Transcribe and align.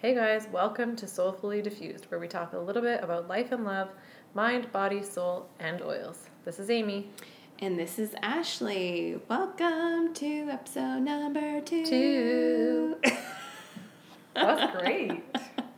Hey 0.00 0.14
guys, 0.14 0.48
welcome 0.50 0.96
to 0.96 1.06
Soulfully 1.06 1.60
Diffused, 1.60 2.06
where 2.06 2.18
we 2.18 2.26
talk 2.26 2.54
a 2.54 2.58
little 2.58 2.80
bit 2.80 3.04
about 3.04 3.28
life 3.28 3.52
and 3.52 3.66
love, 3.66 3.90
mind, 4.32 4.72
body, 4.72 5.02
soul, 5.02 5.46
and 5.58 5.82
oils. 5.82 6.20
This 6.46 6.58
is 6.58 6.70
Amy. 6.70 7.10
And 7.58 7.78
this 7.78 7.98
is 7.98 8.14
Ashley. 8.22 9.20
Welcome 9.28 10.14
to 10.14 10.48
episode 10.48 11.00
number 11.00 11.60
two. 11.60 11.84
Two. 11.84 12.96
That's 14.34 14.74
great. 14.78 15.10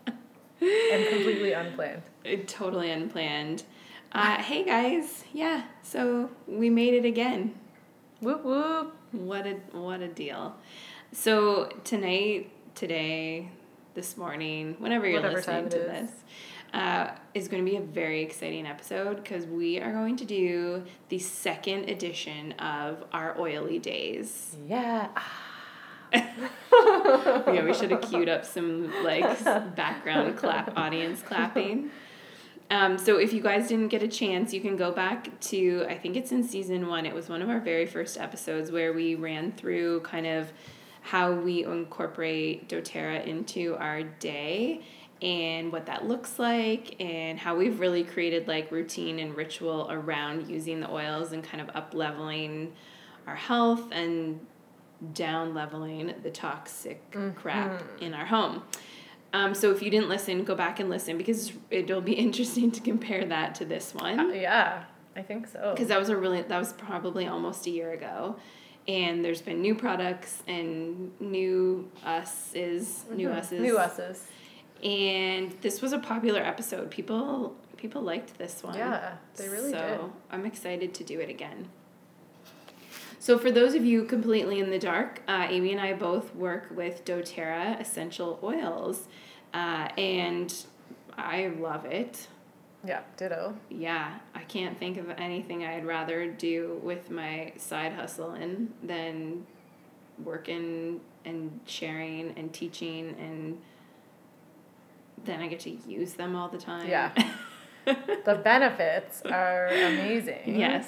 and 0.07 1.09
completely 1.09 1.53
unplanned. 1.55 2.03
Uh, 2.25 2.37
totally 2.47 2.93
unplanned. 2.93 3.65
Uh, 4.13 4.41
hey 4.41 4.65
guys, 4.65 5.25
yeah. 5.33 5.65
So 5.83 6.31
we 6.47 6.71
made 6.71 6.95
it 6.95 7.05
again. 7.05 7.57
Whoop 8.21 8.45
whoop. 8.45 8.95
What 9.11 9.49
a 9.49 9.55
what 9.73 10.01
a 10.01 10.07
deal. 10.07 10.55
So 11.11 11.71
tonight, 11.83 12.53
today, 12.77 13.51
this 13.95 14.17
morning, 14.17 14.77
whenever 14.79 15.07
you're 15.07 15.21
Whatever 15.21 15.37
listening 15.37 15.69
to 15.71 15.81
is. 15.81 16.09
this, 16.09 16.11
uh, 16.73 17.11
is 17.35 17.49
going 17.49 17.65
to 17.65 17.71
be 17.71 17.77
a 17.77 17.81
very 17.81 18.23
exciting 18.23 18.67
episode 18.67 19.17
because 19.23 19.47
we 19.47 19.81
are 19.81 19.93
going 19.93 20.17
to 20.17 20.25
do 20.25 20.83
the 21.09 21.19
second 21.19 21.89
edition 21.91 22.53
of 22.53 23.05
our 23.13 23.39
oily 23.39 23.79
days. 23.79 24.57
Yeah. 24.69 25.09
yeah, 26.13 27.65
we 27.65 27.73
should 27.75 27.91
have 27.91 28.03
queued 28.03 28.29
up 28.29 28.45
some 28.45 28.93
like 29.03 29.45
background 29.77 30.37
clap, 30.37 30.77
audience 30.77 31.23
clapping. 31.23 31.91
Um, 32.71 32.97
so 32.97 33.19
if 33.19 33.35
you 33.35 33.43
guys 33.43 33.69
didn't 33.69 33.89
get 33.89 34.03
a 34.03 34.09
chance, 34.09 34.55
you 34.55 34.61
can 34.61 34.77
go 34.77 34.93
back 34.93 35.39
to 35.41 35.85
I 35.89 35.99
think 35.99 36.17
it's 36.17 36.33
in 36.33 36.43
season 36.43 36.87
one. 36.87 37.05
It 37.05 37.15
was 37.15 37.29
one 37.29 37.43
of 37.43 37.51
our 37.51 37.61
very 37.61 37.87
first 37.87 38.17
episodes 38.19 38.71
where 38.71 38.93
we 38.93 39.15
ran 39.15 39.53
through 39.53 40.01
kind 40.01 40.27
of 40.27 40.53
how 41.03 41.33
we 41.33 41.65
incorporate 41.65 42.69
DoTerra 42.69 43.27
into 43.27 43.77
our 43.77 44.03
day 44.03 44.81
and 45.21 45.71
what 45.73 45.87
that 45.87 46.07
looks 46.07 46.39
like 46.39 47.01
and 47.01 47.39
how 47.39 47.57
we've 47.57 47.79
really 47.81 48.03
created 48.05 48.49
like 48.49 48.71
routine 48.73 49.19
and 49.19 49.37
ritual 49.37 49.87
around 49.91 50.49
using 50.49 50.81
the 50.81 50.91
oils 50.91 51.33
and 51.33 51.45
kind 51.45 51.61
of 51.61 51.69
up 51.77 51.93
leveling 51.95 52.73
our 53.27 53.37
health 53.37 53.89
and 53.93 54.41
down 55.15 55.53
leveling 55.55 56.15
the 56.23 56.31
toxic 56.31 57.01
crap 57.37 57.83
in 58.01 58.15
our 58.15 58.27
home. 58.27 58.63
Um, 59.33 59.55
so 59.55 59.71
if 59.71 59.83
you 59.83 59.91
didn't 59.91 60.09
listen, 60.09 60.45
go 60.45 60.55
back 60.55 60.79
and 60.79 60.91
listen 60.91 61.17
because 61.19 61.53
it'll 61.71 62.01
be 62.01 62.13
interesting 62.27 62.71
to 62.73 62.81
compare 62.81 63.25
that 63.27 63.55
to 63.57 63.65
this 63.65 63.95
Uh, 63.97 64.01
one 64.01 64.35
yeah, 64.35 64.85
I 65.17 65.23
think 65.23 65.47
so. 65.49 65.73
because 65.75 65.89
that 65.89 65.99
was 65.99 66.09
a 66.11 66.17
really 66.17 66.43
that 66.43 66.59
was 66.59 66.73
probably 66.75 67.27
almost 67.27 67.67
a 67.67 67.71
year 67.71 67.93
ago, 67.93 68.37
and 68.89 69.25
there's 69.25 69.43
been 69.43 69.61
new 69.61 69.75
products 69.75 70.43
and 70.47 71.13
new 71.21 71.91
us 72.05 72.53
is 72.55 73.05
new 73.11 73.31
us's 73.31 73.61
New 73.61 73.79
us's. 73.79 74.27
and 74.83 75.53
this 75.61 75.81
was 75.81 75.93
a 75.93 75.99
popular 75.99 76.41
episode. 76.41 76.91
People 76.91 77.57
people 77.77 78.03
liked 78.03 78.39
this 78.39 78.63
one. 78.63 78.77
Yeah, 78.77 79.15
they 79.37 79.49
really 79.49 79.71
so 79.73 79.79
did. 79.79 79.99
So 79.99 80.13
I'm 80.31 80.47
excited 80.47 80.95
to 80.95 81.05
do 81.05 81.21
it 81.21 81.29
again. 81.29 81.69
So 83.19 83.39
for 83.39 83.53
those 83.53 83.75
of 83.75 83.85
you 83.85 84.05
completely 84.05 84.59
in 84.59 84.71
the 84.71 84.81
dark, 84.81 85.23
uh, 85.29 85.47
Amy 85.49 85.71
and 85.71 85.81
I 85.81 85.93
both 85.93 86.35
work 86.35 86.67
with 86.75 87.05
DoTerra 87.05 87.81
essential 87.81 88.41
oils, 88.43 89.07
uh, 89.55 89.89
and 89.97 90.53
I 91.17 91.47
love 91.59 91.85
it. 91.85 92.27
Yeah, 92.85 93.03
ditto. 93.17 93.57
Yeah, 93.69 94.19
I 94.35 94.43
can't 94.43 94.79
think 94.79 94.97
of 94.97 95.09
anything 95.11 95.65
I'd 95.65 95.87
rather 95.87 96.27
do 96.31 96.81
with 96.83 97.11
my 97.11 97.53
side 97.57 97.93
hustle 97.93 98.35
in 98.35 98.73
than 98.83 99.47
working 100.25 101.01
and 101.25 101.61
sharing 101.65 102.37
and 102.37 102.53
teaching 102.53 103.15
and 103.19 103.59
then 105.25 105.41
I 105.41 105.47
get 105.47 105.61
to 105.61 105.71
use 105.71 106.15
them 106.15 106.35
all 106.35 106.49
the 106.49 106.59
time. 106.59 106.89
Yeah. 106.89 107.13
The 107.85 108.41
benefits 108.45 109.23
are 109.23 109.67
amazing. 109.67 110.43
yes. 110.59 110.87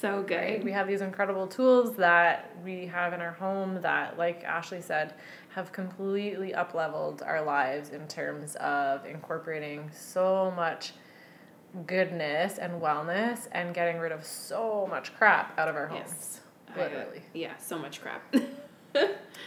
So 0.00 0.24
good. 0.24 0.34
Right? 0.36 0.64
We 0.64 0.72
have 0.72 0.88
these 0.88 1.00
incredible 1.00 1.46
tools 1.46 1.94
that 1.98 2.50
we 2.64 2.86
have 2.86 3.12
in 3.12 3.20
our 3.20 3.30
home 3.30 3.80
that, 3.82 4.18
like 4.18 4.42
Ashley 4.42 4.80
said, 4.80 5.14
have 5.50 5.70
completely 5.70 6.52
up 6.52 6.74
leveled 6.74 7.22
our 7.22 7.40
lives 7.42 7.90
in 7.90 8.08
terms 8.08 8.56
of 8.56 9.06
incorporating 9.06 9.88
so 9.94 10.52
much 10.56 10.94
goodness 11.86 12.58
and 12.58 12.80
wellness 12.80 13.48
and 13.52 13.74
getting 13.74 13.98
rid 13.98 14.12
of 14.12 14.24
so 14.24 14.86
much 14.90 15.14
crap 15.16 15.58
out 15.58 15.68
of 15.68 15.76
our 15.76 15.86
homes. 15.86 16.02
Yes. 16.06 16.40
I, 16.68 16.72
uh, 16.72 16.84
Literally. 16.84 17.22
yeah, 17.34 17.56
so 17.56 17.78
much 17.78 18.00
crap. 18.00 18.22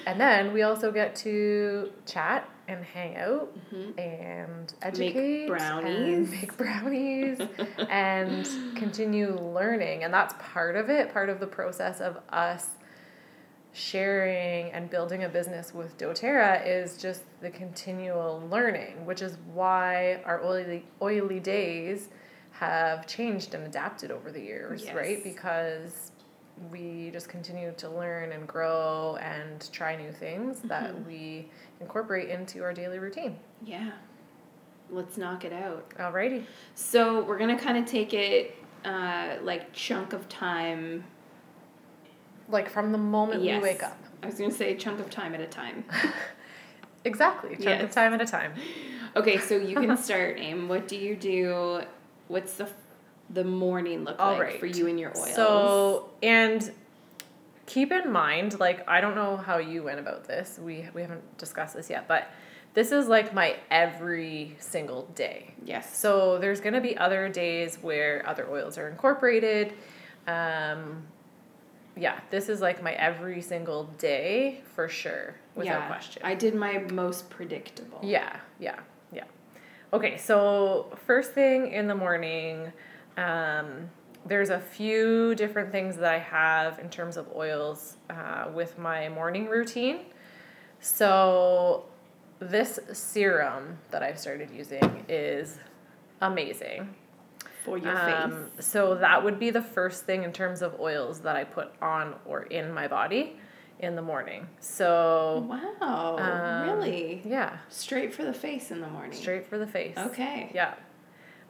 And 0.07 0.19
then 0.19 0.53
we 0.53 0.63
also 0.63 0.91
get 0.91 1.15
to 1.17 1.91
chat 2.05 2.49
and 2.67 2.83
hang 2.83 3.15
out 3.17 3.55
and 3.97 4.73
educate, 4.81 5.13
make 5.41 5.47
brownies. 5.47 6.29
and 6.29 6.31
make 6.31 6.57
brownies, 6.57 7.39
and 7.89 8.47
continue 8.75 9.35
learning. 9.39 10.03
And 10.03 10.13
that's 10.13 10.33
part 10.39 10.75
of 10.75 10.89
it. 10.89 11.11
Part 11.13 11.29
of 11.29 11.39
the 11.39 11.47
process 11.47 12.01
of 12.01 12.17
us 12.29 12.69
sharing 13.75 14.71
and 14.71 14.89
building 14.89 15.25
a 15.25 15.29
business 15.29 15.73
with 15.73 15.97
DoTerra 15.97 16.65
is 16.65 16.95
just 16.97 17.23
the 17.41 17.49
continual 17.49 18.41
learning, 18.49 19.05
which 19.05 19.21
is 19.21 19.37
why 19.53 20.21
our 20.25 20.41
oily 20.43 20.85
oily 21.01 21.41
days 21.41 22.07
have 22.51 23.05
changed 23.05 23.53
and 23.53 23.65
adapted 23.65 24.11
over 24.11 24.31
the 24.31 24.39
years, 24.39 24.85
right? 24.95 25.21
Because 25.23 26.11
we 26.71 27.09
just 27.11 27.27
continue 27.27 27.73
to 27.75 27.89
learn 27.89 28.31
and 28.31 28.47
grow 28.47 29.17
and 29.21 29.69
try 29.73 29.97
new 29.97 30.13
things 30.13 30.61
that 30.61 31.05
we 31.05 31.49
incorporate 31.81 32.29
into 32.29 32.63
our 32.63 32.73
daily 32.73 32.97
routine. 32.99 33.37
yeah. 33.63 33.91
Let's 34.91 35.17
knock 35.17 35.43
it 35.45 35.51
out. 35.51 35.89
Alrighty. 35.97 36.45
So 36.75 37.23
we're 37.23 37.39
gonna 37.39 37.57
kind 37.57 37.75
of 37.75 37.85
take 37.85 38.13
it 38.13 38.55
uh, 38.85 39.37
like 39.41 39.73
chunk 39.73 40.13
of 40.13 40.29
time. 40.29 41.03
Like 42.49 42.69
from 42.69 42.91
the 42.91 42.97
moment 42.97 43.43
Yes. 43.43 43.61
we 43.61 43.69
wake 43.69 43.83
up. 43.83 43.97
I 44.23 44.27
was 44.27 44.35
gonna 44.35 44.51
say 44.51 44.75
chunk 44.75 44.99
of 44.99 45.09
time 45.09 45.33
at 45.35 45.41
a 45.41 45.47
time. 45.47 45.83
Exactly. 47.03 47.55
Chunk 47.57 47.83
of 47.83 47.91
time 47.91 48.13
at 48.13 48.21
a 48.21 48.25
time. 48.25 48.53
Okay, 49.15 49.37
so 49.37 49.55
you 49.57 49.75
can 49.75 49.95
start, 50.03 50.37
Aim. 50.39 50.67
What 50.67 50.87
do 50.87 50.95
you 50.97 51.15
do? 51.15 51.81
What's 52.29 52.53
the 52.53 52.67
the 53.29 53.43
morning 53.43 54.03
look 54.03 54.19
All 54.19 54.31
like 54.33 54.41
right. 54.41 54.59
for 54.59 54.65
you 54.65 54.87
and 54.87 54.99
your 54.99 55.15
oils? 55.15 55.35
So, 55.35 56.09
and 56.23 56.71
keep 57.67 57.91
in 57.91 58.11
mind, 58.11 58.59
like, 58.59 58.87
I 58.89 59.01
don't 59.01 59.13
know 59.15 59.37
how 59.37 59.57
you 59.57 59.83
went 59.83 59.99
about 59.99 60.25
this. 60.25 60.59
We, 60.61 60.87
we 60.93 61.01
haven't 61.01 61.37
discussed 61.37 61.75
this 61.75 61.89
yet, 61.89 62.07
but 62.07 62.27
this 62.73 62.91
is 62.91 63.07
like 63.07 63.33
my 63.35 63.55
every 63.71 64.55
single 64.59 65.03
day. 65.15 65.53
yes. 65.63 65.95
So, 65.97 66.37
there's 66.39 66.59
going 66.59 66.73
to 66.73 66.81
be 66.81 66.97
other 66.97 67.29
days 67.29 67.77
where 67.81 68.27
other 68.27 68.47
oils 68.49 68.77
are 68.79 68.89
incorporated. 68.89 69.73
Um, 70.27 71.03
yeah, 71.97 72.19
this 72.29 72.49
is 72.49 72.61
like 72.61 72.83
my 72.83 72.93
every 72.93 73.41
single 73.41 73.85
day 73.97 74.61
for 74.73 74.89
sure, 74.89 75.35
without 75.55 75.81
yeah, 75.81 75.87
question. 75.87 76.21
I 76.25 76.35
did 76.35 76.53
my 76.55 76.79
most 76.91 77.29
predictable. 77.29 77.99
Yeah, 78.03 78.37
yeah, 78.59 78.79
yeah. 79.11 79.23
Okay, 79.93 80.17
so 80.17 80.91
first 81.05 81.33
thing 81.33 81.71
in 81.71 81.87
the 81.87 81.95
morning, 81.95 82.73
um, 83.17 83.89
there's 84.25 84.49
a 84.49 84.59
few 84.59 85.35
different 85.35 85.71
things 85.71 85.95
that 85.97 86.11
I 86.11 86.19
have 86.19 86.79
in 86.79 86.89
terms 86.89 87.15
of 87.15 87.27
oils 87.33 87.97
uh, 88.09 88.47
with 88.53 88.77
my 88.77 89.07
morning 89.09 89.47
routine. 89.47 89.99
So 90.81 91.85
this 92.39 92.79
serum 92.91 93.77
that 93.91 94.03
I've 94.03 94.19
started 94.19 94.49
using 94.51 95.05
is 95.07 95.59
amazing. 96.21 96.93
For 97.65 97.77
your 97.79 97.97
Um, 97.97 98.51
face. 98.55 98.65
so 98.67 98.93
that 98.95 99.23
would 99.23 99.39
be 99.39 99.49
the 99.49 99.61
first 99.61 100.05
thing 100.05 100.23
in 100.23 100.31
terms 100.31 100.61
of 100.61 100.79
oils 100.79 101.21
that 101.21 101.35
I 101.35 101.43
put 101.43 101.69
on 101.81 102.15
or 102.25 102.43
in 102.43 102.71
my 102.71 102.87
body 102.87 103.39
in 103.79 103.95
the 103.95 104.01
morning. 104.03 104.47
So 104.59 105.45
Wow. 105.49 106.17
um, 106.19 106.69
really? 106.69 107.21
yeah, 107.25 107.57
Straight 107.69 108.13
for 108.13 108.23
the 108.23 108.33
face 108.33 108.69
in 108.71 108.81
the 108.81 108.87
morning. 108.87 109.13
straight 109.13 109.47
for 109.47 109.57
the 109.57 109.67
face. 109.67 109.97
Okay. 109.97 110.51
Yeah. 110.53 110.75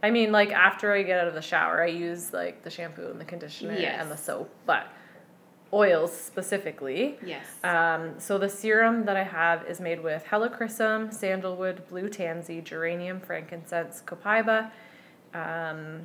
I 0.01 0.09
mean, 0.11 0.31
like 0.31 0.51
after 0.51 0.93
I 0.93 1.03
get 1.03 1.19
out 1.19 1.27
of 1.27 1.33
the 1.33 1.41
shower, 1.41 1.83
I 1.83 1.87
use 1.87 2.31
like 2.33 2.63
the 2.63 2.69
shampoo 2.69 3.09
and 3.11 3.19
the 3.19 3.25
conditioner 3.25 3.73
Yes. 3.73 4.01
and 4.01 4.09
the 4.09 4.17
soap, 4.17 4.49
but 4.65 4.87
oils 5.73 6.13
specifically. 6.17 7.17
Yes. 7.25 7.45
Um, 7.63 8.19
so 8.19 8.37
the 8.37 8.47
serum 8.49 9.03
that 9.05 9.17
I 9.17 9.23
have 9.23 9.65
is 9.67 9.81
made 9.81 10.01
with 10.01 10.23
helichrysum, 10.25 11.13
sandalwood, 11.13 11.87
blue 11.89 12.07
tansy, 12.07 12.61
geranium, 12.61 13.19
frankincense, 13.19 14.01
copaiba. 14.05 14.71
Um, 15.35 16.01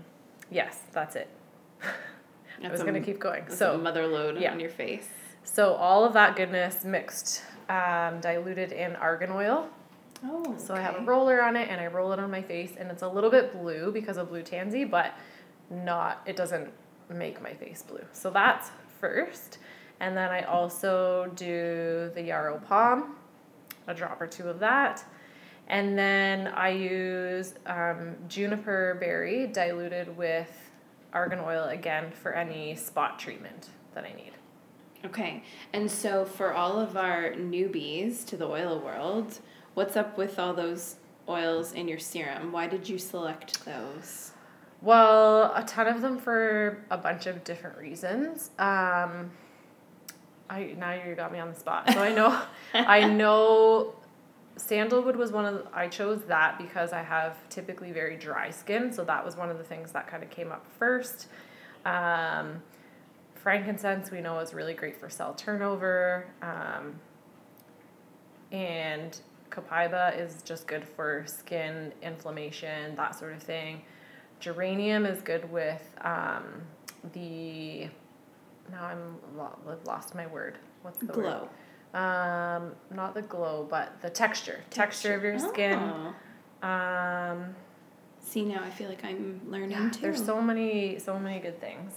yes, 0.50 0.81
that's 0.93 1.17
it. 1.17 1.29
I 2.65 2.71
was 2.71 2.82
gonna 2.82 3.00
keep 3.00 3.19
going. 3.19 3.44
That's 3.44 3.59
So 3.59 3.79
mother 3.79 4.06
load 4.06 4.38
yeah. 4.38 4.53
on 4.53 4.61
your 4.61 4.71
face. 4.71 5.09
so 5.44 5.75
all 5.75 6.05
of 6.05 6.12
that 6.15 6.37
goodness 6.37 6.85
mixed, 6.85 7.43
um, 7.69 8.21
diluted 8.21 8.73
in 8.73 8.97
argan 8.97 9.31
oil. 9.31 9.69
Oh. 10.25 10.55
So 10.59 10.75
I 10.75 10.81
have 10.81 10.97
a 10.97 11.00
roller 11.05 11.43
on 11.43 11.56
it 11.56 11.71
and 11.71 11.81
I 11.81 11.87
roll 11.87 12.12
it 12.12 12.19
on 12.19 12.31
my 12.31 12.43
face 12.43 12.73
and 12.79 12.91
it's 12.91 13.03
a 13.03 13.09
little 13.09 13.31
bit 13.31 13.53
blue 13.53 13.91
because 13.91 14.19
of 14.19 14.29
blue 14.29 14.43
tansy, 14.43 14.85
but 14.85 15.15
not 15.71 16.21
it 16.27 16.37
doesn't 16.37 16.71
make 17.09 17.41
my 17.41 17.55
face 17.55 17.82
blue. 17.82 18.05
So 18.12 18.31
that's 18.31 18.71
first. 19.00 19.59
And 20.00 20.17
then 20.17 20.31
I 20.31 20.43
also 20.43 21.31
do 21.37 22.11
the 22.15 22.23
yarrow 22.23 22.59
pom, 22.67 23.17
a 23.87 23.94
drop 23.94 24.21
or 24.21 24.27
two 24.27 24.49
of 24.49 24.59
that. 24.61 25.05
And 25.68 25.96
then 25.96 26.48
I 26.48 26.70
use 26.70 27.54
um, 27.66 28.16
juniper 28.28 28.96
berry 28.98 29.46
diluted 29.46 30.16
with 30.16 30.50
argan 31.12 31.40
oil 31.40 31.64
again 31.64 32.10
for 32.10 32.32
any 32.32 32.74
spot 32.74 33.18
treatment 33.18 33.68
that 33.94 34.04
I 34.04 34.12
need. 34.12 34.32
Okay. 35.04 35.42
And 35.72 35.90
so 35.90 36.24
for 36.24 36.52
all 36.52 36.78
of 36.78 36.96
our 36.96 37.32
newbies 37.32 38.24
to 38.26 38.36
the 38.36 38.46
oil 38.46 38.78
world, 38.80 39.38
what's 39.74 39.96
up 39.96 40.18
with 40.18 40.38
all 40.38 40.52
those 40.52 40.96
oils 41.28 41.72
in 41.72 41.88
your 41.88 41.98
serum? 41.98 42.52
Why 42.52 42.66
did 42.66 42.88
you 42.88 42.98
select 42.98 43.64
those? 43.64 44.32
Well, 44.82 45.52
a 45.54 45.62
ton 45.64 45.86
of 45.86 46.00
them 46.00 46.18
for 46.18 46.84
a 46.90 46.96
bunch 46.96 47.26
of 47.26 47.44
different 47.44 47.78
reasons. 47.78 48.50
Um, 48.58 49.30
I 50.48 50.74
now 50.76 50.92
you 50.92 51.14
got 51.14 51.32
me 51.32 51.38
on 51.38 51.50
the 51.50 51.54
spot. 51.54 51.90
So 51.92 52.00
I 52.00 52.12
know, 52.12 52.42
I 52.74 53.06
know, 53.06 53.94
sandalwood 54.56 55.17
was 55.17 55.32
one 55.32 55.47
of 55.47 55.55
the, 55.55 55.64
I 55.73 55.88
chose 55.88 56.23
that 56.25 56.58
because 56.58 56.93
I 56.93 57.02
have 57.02 57.37
typically 57.49 57.93
very 57.93 58.17
dry 58.17 58.50
skin, 58.50 58.93
so 58.93 59.05
that 59.05 59.25
was 59.25 59.37
one 59.37 59.50
of 59.50 59.58
the 59.58 59.64
things 59.64 59.93
that 59.93 60.06
kind 60.06 60.23
of 60.23 60.31
came 60.31 60.52
up 60.52 60.67
first. 60.79 61.29
Um, 61.85 62.62
frankincense 63.35 64.11
we 64.11 64.20
know 64.20 64.38
is 64.38 64.52
really 64.52 64.75
great 64.75 65.00
for 65.00 65.08
cell 65.08 65.35
turnover, 65.35 66.26
um, 66.43 66.94
and 68.52 69.19
copaiba 69.50 70.19
is 70.20 70.43
just 70.43 70.67
good 70.67 70.85
for 70.85 71.25
skin 71.26 71.93
inflammation, 72.03 72.94
that 72.96 73.19
sort 73.19 73.32
of 73.32 73.43
thing. 73.43 73.82
Geranium 74.41 75.05
is 75.06 75.20
good 75.20 75.50
with 75.50 75.82
um, 76.03 76.62
the. 77.12 77.88
Now 78.70 78.85
I'm 78.85 79.19
lost 79.85 80.14
my 80.14 80.26
word. 80.26 80.58
What's 80.82 80.99
the 80.99 81.06
Glow. 81.06 81.23
word? 81.23 81.49
Um, 81.94 82.72
not 82.94 83.14
the 83.14 83.22
glow, 83.22 83.66
but 83.69 84.00
the 84.02 84.10
texture. 84.10 84.60
Texture, 84.70 85.14
of 85.14 85.22
your 85.25 85.38
skin. 85.38 85.78
Oh. 86.62 86.69
Um, 86.69 87.54
See 88.22 88.44
now, 88.44 88.62
I 88.62 88.70
feel 88.70 88.88
like 88.88 89.02
I'm 89.04 89.40
learning 89.48 89.70
yeah, 89.72 89.90
too. 89.90 90.02
there's 90.02 90.25
so 90.25 90.40
many, 90.40 90.98
so 90.98 91.19
many 91.19 91.40
good 91.40 91.58
things. 91.60 91.92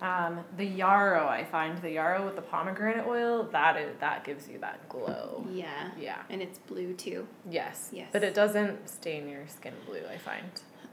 Um, 0.00 0.40
the 0.56 0.64
yarrow, 0.64 1.26
I 1.28 1.44
find 1.44 1.76
the 1.82 1.90
yarrow 1.90 2.24
with 2.24 2.36
the 2.36 2.42
pomegranate 2.42 3.06
oil 3.06 3.48
that 3.52 3.76
is 3.76 3.94
that 4.00 4.24
gives 4.24 4.48
you 4.48 4.58
that 4.60 4.88
glow. 4.88 5.44
yeah, 5.52 5.90
Yeah. 6.00 6.22
and 6.30 6.40
it's 6.40 6.58
blue 6.60 6.94
too. 6.94 7.26
Yes. 7.50 7.90
Yes. 7.92 8.08
But 8.12 8.22
it 8.24 8.32
doesn't 8.34 8.88
stain 8.88 9.28
your 9.28 9.46
skin 9.46 9.74
blue. 9.86 10.02
I 10.12 10.16
find. 10.16 10.44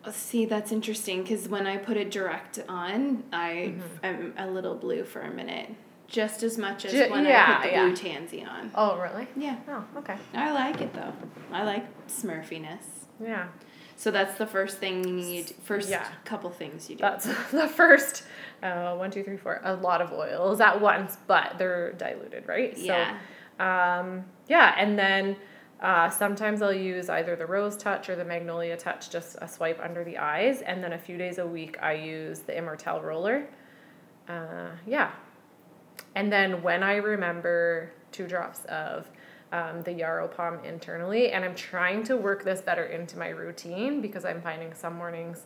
Uh, 0.03 0.11
See, 0.11 0.45
that's 0.45 0.71
interesting 0.71 1.21
because 1.23 1.47
when 1.47 1.65
I 1.67 1.77
put 1.77 1.97
it 1.97 2.11
direct 2.11 2.59
on, 2.67 3.23
I 3.31 3.75
Mm-hmm. 3.77 4.05
am 4.05 4.33
a 4.37 4.47
little 4.51 4.75
blue 4.75 5.03
for 5.05 5.21
a 5.21 5.31
minute, 5.31 5.69
just 6.07 6.43
as 6.43 6.57
much 6.57 6.85
as 6.85 6.93
when 7.09 7.25
I 7.25 7.55
put 7.55 7.63
the 7.63 7.69
yeah. 7.71 7.85
blue 7.85 7.95
tansy 7.95 8.43
on. 8.43 8.71
Oh 8.75 8.97
really? 8.97 9.27
Yeah, 9.35 9.57
Oh 9.67 9.83
okay. 9.97 10.17
I 10.33 10.51
like 10.51 10.81
it 10.81 10.93
though. 10.93 11.13
I 11.51 11.63
like 11.63 11.85
smurfiness. 12.07 12.83
Yeah. 13.23 13.47
So 13.97 14.11
that's 14.11 14.37
the 14.37 14.45
first 14.45 14.77
thing 14.77 15.07
you 15.07 15.13
need. 15.13 15.53
First 15.63 15.89
Yeah. 15.89 16.05
couple 16.25 16.49
things 16.49 16.89
you 16.89 16.97
do. 16.97 17.01
That's 17.01 17.25
the 17.51 17.67
first 17.67 18.23
uh, 18.61 18.95
one, 18.95 19.09
two, 19.09 19.23
three, 19.23 19.37
four. 19.37 19.61
A 19.63 19.73
lot 19.75 20.01
of 20.01 20.11
oils 20.11 20.59
at 20.59 20.79
once, 20.81 21.17
but 21.27 21.57
they're 21.57 21.93
diluted, 21.93 22.47
right? 22.47 22.77
yeah. 22.77 23.17
So, 23.57 23.63
um, 23.65 24.25
yeah, 24.47 24.75
and 24.77 24.99
then 24.99 25.37
uh, 25.81 26.09
sometimes 26.09 26.61
I'll 26.61 26.73
use 26.73 27.09
either 27.09 27.35
the 27.37 27.45
Rose 27.45 27.77
Touch 27.77 28.09
or 28.09 28.15
the 28.17 28.25
Magnolia 28.25 28.75
Touch, 28.75 29.09
just 29.09 29.37
a 29.41 29.47
swipe 29.47 29.79
under 29.81 30.03
the 30.03 30.17
eyes, 30.17 30.61
and 30.61 30.83
then 30.83 30.91
a 30.93 30.97
few 30.97 31.17
days 31.17 31.37
a 31.37 31.47
week 31.47 31.77
I 31.81 31.93
use 31.93 32.39
the 32.39 32.51
Immortelle 32.51 33.01
roller. 33.01 33.47
Uh, 34.27 34.71
yeah, 34.85 35.11
and 36.15 36.31
then 36.31 36.61
when 36.63 36.81
I 36.83 36.95
remember 36.95 37.91
two 38.11 38.27
drops 38.27 38.63
of 38.65 39.07
um, 39.51 39.83
the 39.83 39.91
yarrow 39.91 40.27
pom 40.27 40.59
internally, 40.65 41.31
and 41.31 41.45
I'm 41.45 41.55
trying 41.55 42.03
to 42.05 42.17
work 42.17 42.43
this 42.43 42.61
better 42.61 42.85
into 42.85 43.17
my 43.17 43.29
routine 43.29 44.01
because 44.01 44.25
I'm 44.25 44.41
finding 44.41 44.73
some 44.73 44.95
mornings 44.95 45.43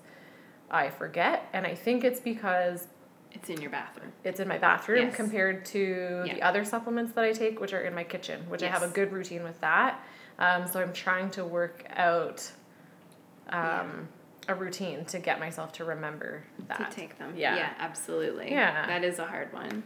I 0.72 0.90
forget, 0.90 1.48
and 1.54 1.66
I 1.66 1.76
think 1.76 2.04
it's 2.04 2.20
because 2.20 2.88
it's 3.32 3.50
in 3.50 3.62
your 3.62 3.70
bathroom. 3.72 4.12
it's 4.24 4.40
in 4.40 4.48
my 4.48 4.58
bathroom 4.58 5.08
Yes. 5.08 5.16
compared 5.16 5.66
to 5.66 6.24
the 6.26 6.42
other 6.42 6.64
supplements 6.66 7.14
that 7.14 7.24
I 7.24 7.32
take, 7.32 7.60
which 7.60 7.74
are 7.74 7.82
in 7.82 7.94
my 7.94 8.04
kitchen, 8.04 8.42
which 8.50 8.64
I 8.64 8.68
have 8.68 8.84
a 8.84 8.88
good 8.88 9.12
routine 9.12 9.44
with 9.44 9.60
that. 9.62 10.00
Um, 10.40 10.66
so 10.68 10.80
I'm 10.82 10.94
trying 10.94 11.30
to 11.32 11.46
work 11.46 11.84
out 11.96 12.50
um, 13.50 14.08
a 14.48 14.56
routine 14.56 15.06
to 15.06 15.20
get 15.20 15.40
myself 15.40 15.72
to 15.74 15.84
remember 15.86 16.44
that. 16.68 16.90
to 16.90 16.96
take 16.96 17.18
them. 17.20 17.34
Yeah. 17.36 17.56
Yeah, 17.56 17.74
absolutely. 17.78 18.52
Yeah. 18.52 18.88
That 18.88 19.04
is 19.04 19.20
a 19.20 19.26
hard 19.26 19.52
one. 19.54 19.84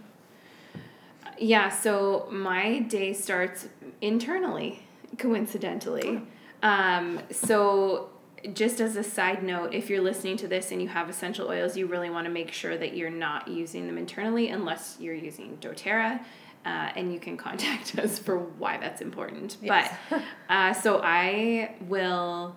Yeah, 1.38 1.69
so 1.69 2.27
my 2.31 2.80
day 2.80 3.13
starts 3.13 3.68
internally, 4.01 4.83
coincidentally. 5.18 6.21
Um, 6.62 7.19
so 7.31 8.09
just 8.53 8.81
as 8.81 8.95
a 8.95 9.03
side 9.03 9.44
note, 9.44 9.74
if 9.74 9.89
you're 9.89 10.01
listening 10.01 10.38
to 10.38 10.47
this 10.47 10.71
and 10.71 10.81
you 10.81 10.88
have 10.89 11.09
essential 11.09 11.47
oils, 11.47 11.77
you 11.77 11.88
really 11.88 12.09
want 12.09 12.25
to 12.25 12.31
make 12.31 12.51
sure 12.51 12.77
that 12.77 12.95
you're 12.95 13.09
not 13.09 13.47
using 13.47 13.88
them 13.88 13.97
internally 13.97 14.50
unless 14.50 14.97
you're 15.00 15.15
using 15.15 15.57
doTERRA. 15.62 16.19
Uh, 16.65 16.89
and 16.95 17.12
you 17.12 17.19
can 17.19 17.35
contact 17.35 17.97
us 18.00 18.18
for 18.18 18.38
why 18.38 18.77
that's 18.77 19.01
important. 19.01 19.57
Yes. 19.62 19.94
But 20.09 20.21
uh, 20.50 20.74
so 20.74 21.01
I 21.03 21.75
will, 21.88 22.56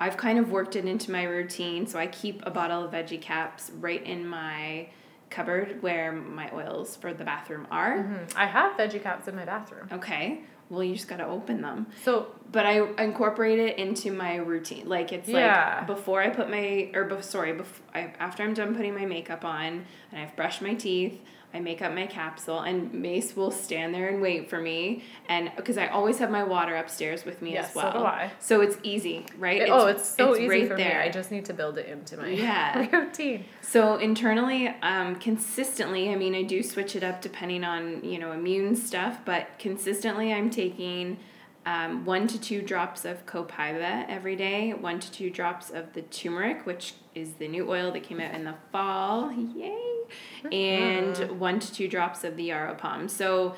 I've 0.00 0.16
kind 0.16 0.38
of 0.38 0.50
worked 0.50 0.74
it 0.74 0.86
into 0.86 1.12
my 1.12 1.22
routine. 1.24 1.86
So 1.86 1.98
I 1.98 2.08
keep 2.08 2.44
a 2.44 2.50
bottle 2.50 2.82
of 2.82 2.90
veggie 2.90 3.20
caps 3.20 3.70
right 3.78 4.04
in 4.04 4.26
my 4.26 4.88
cupboard 5.34 5.82
where 5.82 6.12
my 6.12 6.48
oils 6.54 6.96
for 6.96 7.12
the 7.12 7.24
bathroom 7.24 7.66
are. 7.70 7.98
Mhm. 7.98 8.34
I 8.36 8.46
have 8.46 8.76
veggie 8.76 9.02
caps 9.02 9.26
in 9.28 9.34
my 9.36 9.44
bathroom. 9.44 9.88
Okay. 9.92 10.42
Well, 10.70 10.82
you 10.82 10.94
just 10.94 11.08
got 11.08 11.18
to 11.18 11.26
open 11.26 11.60
them. 11.60 11.86
So 12.02 12.28
But 12.50 12.66
I 12.66 12.82
incorporate 13.02 13.58
it 13.58 13.78
into 13.78 14.12
my 14.12 14.36
routine. 14.36 14.88
Like 14.88 15.12
it's 15.12 15.28
Yeah. 15.28 15.76
like 15.78 15.86
before 15.86 16.22
I 16.22 16.30
put 16.30 16.48
my 16.50 16.90
or 16.94 17.04
bef- 17.08 17.24
sorry, 17.24 17.52
before 17.52 17.84
I, 17.94 18.12
after 18.20 18.42
I'm 18.42 18.54
done 18.54 18.74
putting 18.76 18.94
my 18.94 19.06
makeup 19.06 19.44
on 19.44 19.86
and 20.12 20.20
I've 20.20 20.36
brushed 20.36 20.62
my 20.62 20.74
teeth, 20.74 21.20
I 21.52 21.60
make 21.60 21.82
up 21.82 21.92
my 21.94 22.06
capsule 22.06 22.60
and 22.60 22.92
Mace 22.92 23.36
will 23.36 23.52
stand 23.52 23.94
there 23.94 24.08
and 24.08 24.20
wait 24.20 24.50
for 24.50 24.60
me 24.60 25.04
and 25.28 25.52
because 25.56 25.78
I 25.78 25.86
always 25.86 26.18
have 26.18 26.28
my 26.30 26.42
water 26.42 26.74
upstairs 26.76 27.24
with 27.24 27.40
me 27.42 27.52
Yes, 27.52 27.66
as 27.68 27.72
so 27.74 27.80
well. 27.80 27.92
do 27.92 27.98
I. 28.04 28.30
So 28.40 28.60
it's 28.60 28.76
easy, 28.82 29.24
right? 29.38 29.62
it- 29.62 29.68
oh, 29.70 29.86
it's 29.86 30.04
so 30.08 30.34
easy 30.34 30.48
right 30.48 30.68
for 30.68 30.76
me. 30.76 30.84
I 30.84 31.08
just 31.10 31.30
need 31.30 31.44
to 31.46 31.54
build 31.54 31.78
it 31.78 31.86
into 31.86 32.16
my 32.16 32.28
Yeah. 32.28 32.86
routine. 32.92 33.44
So 33.62 33.96
internally, 33.96 34.68
um, 34.82 35.16
consistently, 35.16 36.10
I 36.10 36.16
mean, 36.16 36.34
I 36.34 36.42
do 36.42 36.62
switch 36.62 36.94
it 36.96 37.02
up 37.04 37.20
depending 37.22 37.64
on 37.64 38.04
you 38.04 38.18
know 38.18 38.32
immune 38.32 38.74
stuff, 38.76 39.18
but 39.24 39.48
consistently, 39.58 40.32
I'm 40.32 40.50
taking 40.50 41.18
um, 41.66 42.04
one 42.04 42.26
to 42.28 42.38
two 42.38 42.60
drops 42.60 43.04
of 43.04 43.24
copaiba 43.26 44.06
every 44.08 44.36
day, 44.36 44.74
one 44.74 45.00
to 45.00 45.10
two 45.10 45.30
drops 45.30 45.70
of 45.70 45.92
the 45.94 46.02
turmeric, 46.02 46.66
which 46.66 46.94
is 47.14 47.34
the 47.34 47.48
new 47.48 47.70
oil 47.70 47.90
that 47.92 48.02
came 48.02 48.20
out 48.20 48.34
in 48.34 48.44
the 48.44 48.54
fall, 48.70 49.32
yay, 49.32 50.04
and 50.52 51.40
one 51.40 51.58
to 51.60 51.72
two 51.72 51.88
drops 51.88 52.22
of 52.24 52.36
the 52.36 52.44
yarrow 52.44 52.74
pom. 52.74 53.08
So 53.08 53.54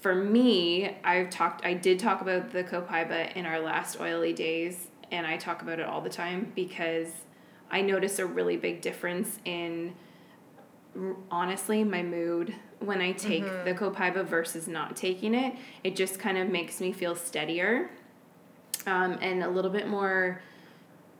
for 0.00 0.14
me, 0.14 0.96
I've 1.04 1.28
talked, 1.28 1.64
I 1.64 1.74
did 1.74 1.98
talk 1.98 2.22
about 2.22 2.50
the 2.50 2.64
copaiba 2.64 3.36
in 3.36 3.44
our 3.44 3.60
last 3.60 4.00
oily 4.00 4.32
days, 4.32 4.88
and 5.10 5.26
I 5.26 5.36
talk 5.36 5.60
about 5.60 5.80
it 5.80 5.86
all 5.86 6.00
the 6.00 6.10
time 6.10 6.52
because 6.54 7.08
I 7.70 7.82
notice 7.82 8.18
a 8.18 8.26
really 8.26 8.56
big 8.56 8.80
difference 8.80 9.38
in 9.44 9.94
honestly 11.30 11.84
my 11.84 12.02
mood 12.02 12.54
when 12.84 13.00
I 13.00 13.12
take 13.12 13.44
the 13.64 13.74
copaiba 13.74 14.24
versus 14.24 14.68
not 14.68 14.96
taking 14.96 15.34
it. 15.34 15.54
It 15.84 15.96
just 15.96 16.18
kind 16.18 16.38
of 16.38 16.48
makes 16.48 16.80
me 16.80 16.92
feel 16.92 17.14
steadier 17.14 17.90
um, 18.86 19.18
and 19.20 19.42
a 19.42 19.48
little 19.48 19.70
bit 19.70 19.88
more 19.88 20.40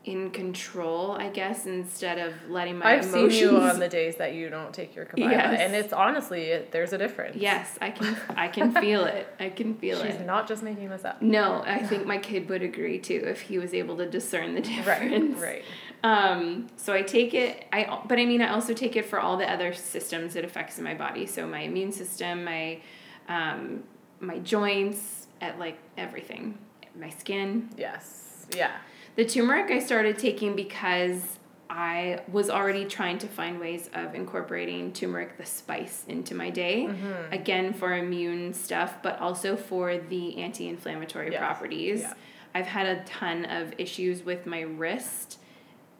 in 0.04 0.32
control, 0.32 1.12
I 1.12 1.28
guess, 1.28 1.64
instead 1.64 2.18
of 2.18 2.34
letting 2.50 2.78
my 2.78 2.94
I've 2.94 3.04
emotions. 3.06 3.34
seen 3.34 3.40
you 3.50 3.56
on 3.60 3.78
the 3.78 3.88
days 3.88 4.16
that 4.16 4.34
you 4.34 4.48
don't 4.50 4.74
take 4.74 4.96
your 4.96 5.04
copaiba, 5.04 5.30
Yes. 5.30 5.60
and 5.60 5.74
it's 5.76 5.92
honestly 5.92 6.42
it, 6.46 6.72
there's 6.72 6.92
a 6.92 6.98
difference. 6.98 7.36
yes, 7.36 7.78
I 7.80 7.90
can. 7.90 8.16
I 8.36 8.48
can 8.48 8.72
feel 8.82 9.04
it. 9.04 9.28
I 9.38 9.48
can 9.50 9.74
feel 9.76 9.98
she's 9.98 10.14
it. 10.14 10.18
She's 10.18 10.26
not 10.26 10.48
just 10.48 10.64
making 10.64 10.88
this 10.90 11.04
up. 11.04 11.22
No, 11.22 11.62
I 11.64 11.78
think 11.84 12.04
my 12.04 12.18
kid 12.18 12.48
would 12.48 12.62
agree 12.62 12.98
too 12.98 13.22
if 13.26 13.42
he 13.42 13.58
was 13.58 13.72
able 13.74 13.96
to 13.98 14.10
discern 14.10 14.54
the 14.54 14.60
difference. 14.60 15.38
Right, 15.38 15.62
right. 15.62 15.64
Um, 16.04 16.66
so 16.76 16.92
I 16.92 17.02
take 17.02 17.32
it. 17.32 17.64
I 17.72 18.00
but 18.08 18.18
I 18.18 18.24
mean 18.24 18.42
I 18.42 18.48
also 18.52 18.74
take 18.74 18.96
it 18.96 19.06
for 19.06 19.20
all 19.20 19.36
the 19.36 19.48
other 19.48 19.72
systems 19.72 20.34
it 20.34 20.44
affects 20.44 20.78
in 20.78 20.84
my 20.84 20.94
body. 20.94 21.26
So 21.26 21.46
my 21.46 21.60
immune 21.60 21.92
system, 21.92 22.42
my 22.44 22.80
um, 23.28 23.84
my 24.18 24.38
joints, 24.40 25.28
at 25.40 25.60
like 25.60 25.78
everything, 25.96 26.58
my 26.98 27.10
skin. 27.10 27.68
Yes. 27.76 28.46
Yeah. 28.56 28.72
The 29.16 29.24
turmeric 29.24 29.70
I 29.70 29.78
started 29.78 30.18
taking 30.18 30.56
because 30.56 31.38
I 31.68 32.20
was 32.30 32.50
already 32.50 32.84
trying 32.84 33.18
to 33.18 33.26
find 33.26 33.58
ways 33.60 33.88
of 33.94 34.14
incorporating 34.14 34.92
turmeric, 34.92 35.36
the 35.38 35.46
spice, 35.46 36.04
into 36.08 36.34
my 36.34 36.50
day. 36.50 36.86
Mm-hmm. 36.88 37.32
Again, 37.32 37.72
for 37.72 37.96
immune 37.96 38.52
stuff, 38.52 38.96
but 39.02 39.18
also 39.20 39.56
for 39.56 39.96
the 39.98 40.38
anti 40.38 40.68
inflammatory 40.68 41.30
Yes. 41.32 41.38
properties. 41.40 42.00
Yeah. 42.00 42.14
I've 42.54 42.66
had 42.66 42.86
a 42.86 43.04
ton 43.04 43.46
of 43.46 43.72
issues 43.78 44.22
with 44.22 44.44
my 44.46 44.60
wrist 44.62 45.38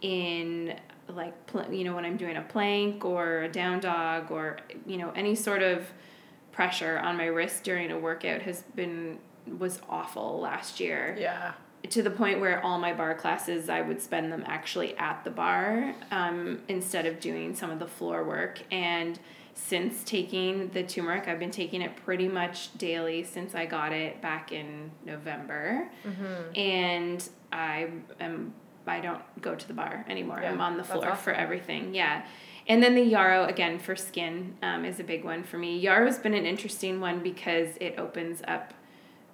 in 0.02 0.76
like 1.08 1.34
you 1.70 1.84
know 1.84 1.94
when 1.94 2.04
I'm 2.04 2.16
doing 2.16 2.36
a 2.36 2.42
plank 2.42 3.04
or 3.04 3.42
a 3.42 3.48
down 3.48 3.80
dog 3.80 4.30
or 4.30 4.58
you 4.86 4.96
know 4.96 5.10
any 5.14 5.34
sort 5.34 5.62
of 5.62 5.86
pressure 6.52 6.98
on 6.98 7.16
my 7.16 7.26
wrist 7.26 7.64
during 7.64 7.90
a 7.90 7.98
workout 7.98 8.42
has 8.42 8.62
been 8.74 9.18
was 9.58 9.80
awful 9.88 10.40
last 10.40 10.80
year 10.80 11.16
Yeah. 11.18 11.52
To 11.92 12.02
the 12.02 12.10
point 12.10 12.40
where 12.40 12.64
all 12.64 12.78
my 12.78 12.92
bar 12.94 13.14
classes 13.14 13.68
I 13.68 13.82
would 13.82 14.00
spend 14.00 14.32
them 14.32 14.44
actually 14.46 14.96
at 14.96 15.22
the 15.24 15.30
bar 15.30 15.94
um, 16.10 16.62
instead 16.68 17.04
of 17.04 17.20
doing 17.20 17.54
some 17.54 17.70
of 17.70 17.78
the 17.78 17.86
floor 17.86 18.24
work. 18.24 18.62
And 18.70 19.18
since 19.54 20.02
taking 20.04 20.70
the 20.70 20.82
turmeric 20.82 21.28
I've 21.28 21.38
been 21.38 21.50
taking 21.50 21.82
it 21.82 21.94
pretty 21.96 22.28
much 22.28 22.76
daily 22.78 23.22
since 23.24 23.54
I 23.54 23.66
got 23.66 23.92
it 23.92 24.22
back 24.22 24.52
in 24.52 24.90
November. 25.04 25.90
Mm-hmm. 26.06 26.58
and 26.58 27.28
I 27.52 27.90
am 28.20 28.54
I 28.84 29.00
don't 29.00 29.22
go 29.40 29.54
to 29.54 29.68
the 29.68 29.74
bar 29.74 30.04
anymore. 30.08 30.40
Yeah, 30.42 30.50
I'm 30.50 30.60
on 30.60 30.76
the 30.76 30.84
floor 30.84 31.14
for 31.14 31.32
everything 31.32 31.94
yeah. 31.94 32.24
And 32.68 32.82
then 32.82 32.94
the 32.94 33.02
yarrow 33.02 33.44
again 33.44 33.78
for 33.78 33.94
skin 33.96 34.56
um, 34.62 34.84
is 34.84 34.98
a 35.00 35.04
big 35.04 35.24
one 35.24 35.42
for 35.42 35.58
me. 35.58 35.78
Yarrow's 35.78 36.18
been 36.18 36.34
an 36.34 36.46
interesting 36.46 37.00
one 37.00 37.22
because 37.22 37.76
it 37.80 37.98
opens 37.98 38.40
up 38.46 38.72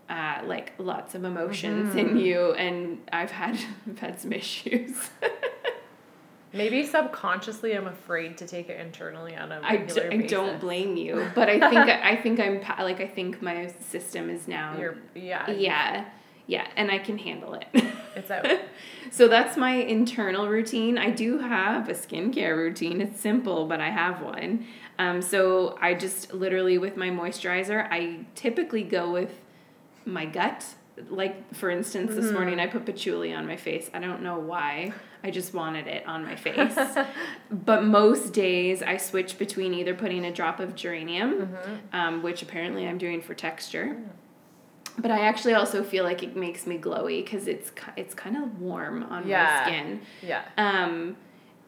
uh, 0.08 0.40
like 0.46 0.72
lots 0.78 1.14
of 1.14 1.24
emotions 1.24 1.94
Mm-hmm. 1.94 1.98
in 1.98 2.16
you 2.16 2.52
and 2.52 2.98
I've 3.12 3.30
had 3.30 3.58
I've 3.88 3.98
had 3.98 4.20
some 4.20 4.32
issues. 4.32 5.10
Maybe 6.50 6.86
subconsciously, 6.86 7.76
I'm 7.76 7.86
afraid 7.86 8.38
to 8.38 8.46
take 8.46 8.70
it 8.70 8.80
internally 8.80 9.36
on 9.36 9.52
a 9.52 9.60
I, 9.62 9.76
d- 9.76 10.00
regular 10.00 10.10
I 10.12 10.26
don't 10.26 10.58
blame 10.60 10.96
you, 10.96 11.26
but 11.34 11.50
I 11.50 11.60
think 11.68 11.76
I 11.90 12.16
think 12.16 12.40
I'm 12.40 12.60
pa- 12.60 12.82
like 12.82 13.00
I 13.02 13.06
think 13.06 13.42
my 13.42 13.66
system 13.90 14.30
is 14.30 14.48
now 14.48 14.74
You're, 14.78 14.96
yeah, 15.14 15.50
yeah 15.50 16.06
yeah 16.46 16.66
and 16.76 16.90
I 16.90 16.98
can 17.00 17.18
handle 17.18 17.52
it. 17.52 17.66
It's 18.16 18.30
out. 18.30 18.46
so 19.10 19.28
that's 19.28 19.58
my 19.58 19.72
internal 19.74 20.48
routine. 20.48 20.96
I 20.96 21.10
do 21.10 21.36
have 21.38 21.90
a 21.90 21.92
skincare 21.92 22.56
routine. 22.56 23.02
It's 23.02 23.20
simple, 23.20 23.66
but 23.66 23.82
I 23.82 23.90
have 23.90 24.22
one. 24.22 24.66
Um, 24.98 25.20
so 25.20 25.76
I 25.82 25.92
just 25.92 26.32
literally 26.32 26.78
with 26.78 26.96
my 26.96 27.10
moisturizer, 27.10 27.86
I 27.90 28.24
typically 28.34 28.82
go 28.84 29.12
with 29.12 29.32
my 30.08 30.26
gut. 30.26 30.64
Like 31.08 31.54
for 31.54 31.70
instance, 31.70 32.14
this 32.16 32.32
morning 32.32 32.58
I 32.58 32.66
put 32.66 32.84
patchouli 32.84 33.32
on 33.32 33.46
my 33.46 33.56
face. 33.56 33.88
I 33.94 34.00
don't 34.00 34.20
know 34.22 34.38
why. 34.40 34.92
I 35.22 35.30
just 35.30 35.54
wanted 35.54 35.86
it 35.86 36.04
on 36.08 36.24
my 36.24 36.34
face. 36.34 36.76
but 37.52 37.84
most 37.84 38.32
days 38.32 38.82
I 38.82 38.96
switch 38.96 39.38
between 39.38 39.74
either 39.74 39.94
putting 39.94 40.24
a 40.24 40.32
drop 40.32 40.58
of 40.58 40.74
geranium, 40.74 41.50
um, 41.92 42.22
which 42.24 42.42
apparently 42.42 42.86
I'm 42.88 42.98
doing 42.98 43.22
for 43.22 43.34
texture. 43.34 43.96
But 44.98 45.12
I 45.12 45.20
actually 45.20 45.54
also 45.54 45.84
feel 45.84 46.02
like 46.02 46.24
it 46.24 46.34
makes 46.34 46.66
me 46.66 46.78
glowy 46.78 47.22
because 47.24 47.46
it's 47.46 47.70
it's 47.96 48.14
kind 48.14 48.36
of 48.36 48.60
warm 48.60 49.04
on 49.04 49.28
Yeah. 49.28 49.62
my 49.64 49.70
skin. 49.70 50.00
yeah. 50.22 50.42
Um, 50.56 51.16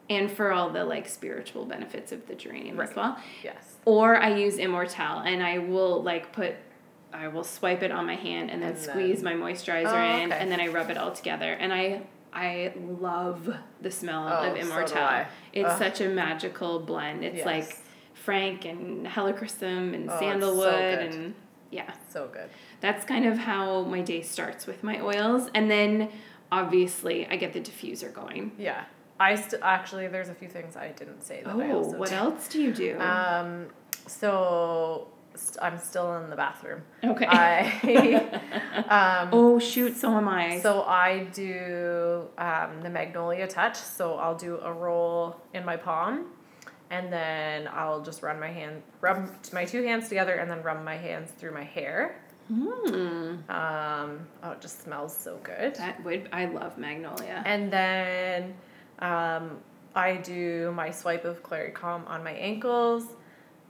and 0.09 0.29
for 0.29 0.51
all 0.51 0.69
the 0.71 0.83
like 0.83 1.07
spiritual 1.07 1.63
benefits 1.65 2.11
of 2.11 2.27
the 2.27 2.35
geranium 2.35 2.81
as 2.81 2.93
well. 2.97 3.17
Yes. 3.43 3.77
Or 3.85 4.17
I 4.17 4.35
use 4.35 4.57
Immortelle 4.57 5.25
and 5.25 5.41
I 5.41 5.59
will 5.59 6.03
like 6.03 6.33
put 6.33 6.55
I 7.13 7.27
will 7.27 7.43
swipe 7.43 7.83
it 7.83 7.91
on 7.91 8.05
my 8.05 8.15
hand 8.15 8.49
and 8.51 8.61
then 8.61 8.69
And 8.69 8.77
then- 8.77 8.83
squeeze 8.89 9.21
my 9.23 9.33
moisturizer 9.33 9.87
Oh, 9.87 10.21
in 10.23 10.31
okay. 10.31 10.39
and 10.41 10.51
then 10.51 10.59
I 10.61 10.67
rub 10.67 10.89
it 10.89 10.97
all 10.97 11.11
together 11.11 11.53
and 11.53 11.73
I 11.73 12.01
I 12.33 12.71
love 12.77 13.53
the 13.81 13.91
smell 13.91 14.25
Oh, 14.27 14.51
of 14.53 14.57
so 14.57 14.63
Immortelle. 14.63 14.97
I. 15.03 15.27
it's 15.51 15.69
Ugh. 15.69 15.77
such 15.77 15.99
a 15.99 16.07
magical 16.07 16.79
blend. 16.79 17.25
It's 17.25 17.37
Yes. 17.37 17.45
like 17.45 17.77
frank 18.13 18.63
and 18.65 19.05
helichrysum 19.05 19.93
and 19.93 20.09
Oh, 20.09 20.13
it's 20.13 20.13
so 20.13 20.19
sandalwood 20.19 20.99
and 20.99 21.35
yeah. 21.71 21.91
So 22.07 22.27
good. 22.31 22.49
That's 22.79 23.03
kind 23.05 23.25
of 23.25 23.37
how 23.37 23.81
my 23.83 23.99
day 24.01 24.21
starts 24.21 24.65
with 24.65 24.81
my 24.83 25.01
oils 25.01 25.49
and 25.53 25.69
then 25.69 26.09
obviously 26.53 27.27
I 27.27 27.35
get 27.35 27.51
the 27.53 27.59
diffuser 27.61 28.13
going. 28.13 28.53
Yeah. 28.57 28.83
I 29.19 29.35
st- 29.35 29.61
actually, 29.61 30.07
there's 30.07 30.29
a 30.29 30.33
few 30.33 30.47
things 30.47 30.75
I 30.77 30.87
didn't 30.89 31.21
say 31.23 31.41
that 31.43 31.53
I 31.53 31.71
Oh, 31.71 31.77
also 31.83 31.97
what 31.97 32.09
do. 32.09 32.15
else 32.15 32.47
do 32.47 32.61
you 32.61 32.73
do? 32.73 32.97
Um, 32.99 33.67
so 34.07 35.07
st- 35.35 35.57
I'm 35.61 35.77
still 35.77 36.17
in 36.17 36.29
the 36.29 36.35
bathroom. 36.35 36.81
okay. 37.03 37.25
I 37.27 39.21
um, 39.21 39.29
oh 39.31 39.59
shoot, 39.59 39.97
so 39.97 40.15
am 40.15 40.27
I. 40.27 40.59
So 40.61 40.83
I 40.83 41.25
do 41.33 42.27
um, 42.37 42.81
the 42.81 42.89
Magnolia 42.89 43.47
Touch. 43.47 43.77
So 43.77 44.15
I'll 44.15 44.37
do 44.37 44.59
a 44.59 44.71
roll 44.71 45.37
in 45.53 45.65
my 45.65 45.77
palm, 45.77 46.27
and 46.89 47.11
then 47.11 47.67
I'll 47.71 48.01
just 48.01 48.23
run 48.23 48.39
my 48.39 48.51
hand, 48.51 48.83
rub 48.99 49.29
my 49.53 49.65
two 49.65 49.83
hands 49.83 50.09
together, 50.09 50.35
and 50.35 50.49
then 50.49 50.61
run 50.63 50.83
my 50.83 50.97
hands 50.97 51.31
through 51.31 51.53
my 51.53 51.63
hair. 51.63 52.21
Hmm. 52.47 53.35
Um, 53.49 54.27
oh, 54.43 54.51
it 54.51 54.61
just 54.61 54.83
smells 54.83 55.15
so 55.15 55.39
good. 55.43 55.75
That 55.75 56.03
would 56.03 56.27
I 56.33 56.45
love 56.45 56.77
magnolia. 56.77 57.41
And 57.45 57.71
then 57.71 58.55
um, 58.99 59.59
I 59.95 60.17
do 60.17 60.71
my 60.75 60.91
swipe 60.91 61.23
of 61.23 61.43
Clary 61.43 61.71
Calm 61.71 62.03
on 62.07 62.23
my 62.23 62.31
ankles, 62.31 63.05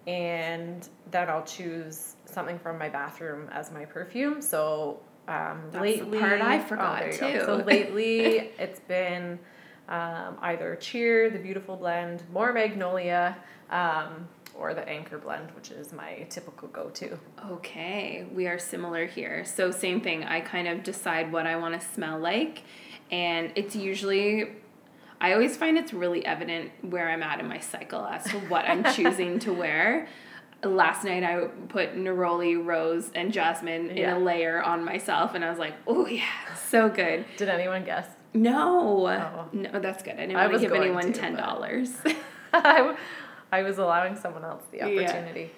and 0.08 0.88
then 1.12 1.30
I'll 1.30 1.44
choose 1.44 2.16
something 2.26 2.58
from 2.60 2.78
my 2.78 2.90
bathroom 2.90 3.50
as 3.52 3.72
my 3.72 3.86
perfume. 3.86 4.42
So 4.42 5.00
um, 5.28 5.62
That's 5.66 5.74
the 5.74 5.82
lately, 5.82 6.20
part 6.20 6.42
I 6.42 6.60
oh, 6.60 6.64
forgot, 6.64 7.04
go. 7.04 7.12
too. 7.12 7.42
So 7.46 7.56
lately, 7.66 8.52
it's 8.58 8.80
been 8.80 9.40
um, 9.90 10.38
either 10.42 10.76
Cheer, 10.78 11.30
the 11.30 11.40
Beautiful 11.40 11.76
Blend, 11.76 12.24
more 12.32 12.52
Magnolia, 12.54 13.38
um, 13.70 14.28
or 14.56 14.74
the 14.74 14.88
Anchor 14.88 15.18
Blend, 15.18 15.52
which 15.52 15.72
is 15.72 15.94
my 15.94 16.26
typical 16.30 16.68
go-to. 16.70 17.18
Okay, 17.50 18.26
we 18.34 18.48
are 18.48 18.60
similar 18.60 19.06
here. 19.06 19.46
So 19.46 19.72
same 19.72 20.02
thing. 20.02 20.24
I 20.24 20.42
kind 20.42 20.68
of 20.68 20.84
decide 20.84 21.32
what 21.32 21.46
I 21.48 21.56
want 21.56 21.80
to 21.80 21.88
smell 21.88 22.20
like, 22.20 22.64
and 23.12 23.52
it's 23.56 23.76
usually. 23.76 24.50
I 25.22 25.34
always 25.34 25.56
find 25.56 25.78
it's 25.78 25.94
really 25.94 26.26
evident 26.26 26.72
where 26.82 27.08
I'm 27.10 27.22
at 27.22 27.40
in 27.40 27.48
my 27.48 27.60
cycle 27.60 28.04
as 28.04 28.24
to 28.26 28.40
what 28.50 28.66
I'm 28.66 28.84
choosing 28.96 29.38
to 29.40 29.54
wear. 29.54 30.08
Last 30.64 31.04
night 31.06 31.24
I 31.24 31.46
put 31.70 31.96
neroli, 31.96 32.56
rose, 32.64 33.12
and 33.16 33.32
jasmine 33.32 33.92
in 33.92 33.98
Yeah. 33.98 34.18
a 34.18 34.20
layer 34.20 34.62
on 34.64 34.84
myself, 34.84 35.34
and 35.36 35.46
I 35.46 35.50
was 35.50 35.60
like, 35.60 35.74
"Oh 35.88 36.08
yeah, 36.08 36.26
so 36.56 36.90
good." 36.90 37.26
Did 37.38 37.50
anyone 37.50 37.84
guess? 37.86 38.08
No, 38.34 39.08
Oh. 39.08 39.48
no, 39.54 39.80
that's 39.80 40.02
good. 40.04 40.14
I 40.14 40.26
didn't 40.28 40.36
I 40.38 40.48
want 40.48 40.62
to 40.62 40.68
give 40.68 40.74
anyone 40.76 41.12
to, 41.14 41.20
ten 41.20 41.36
dollars. 41.36 41.90
I, 42.54 42.96
I 43.52 43.62
was 43.64 43.78
allowing 43.78 44.16
someone 44.16 44.44
else 44.44 44.64
the 44.72 44.82
opportunity. 44.82 45.52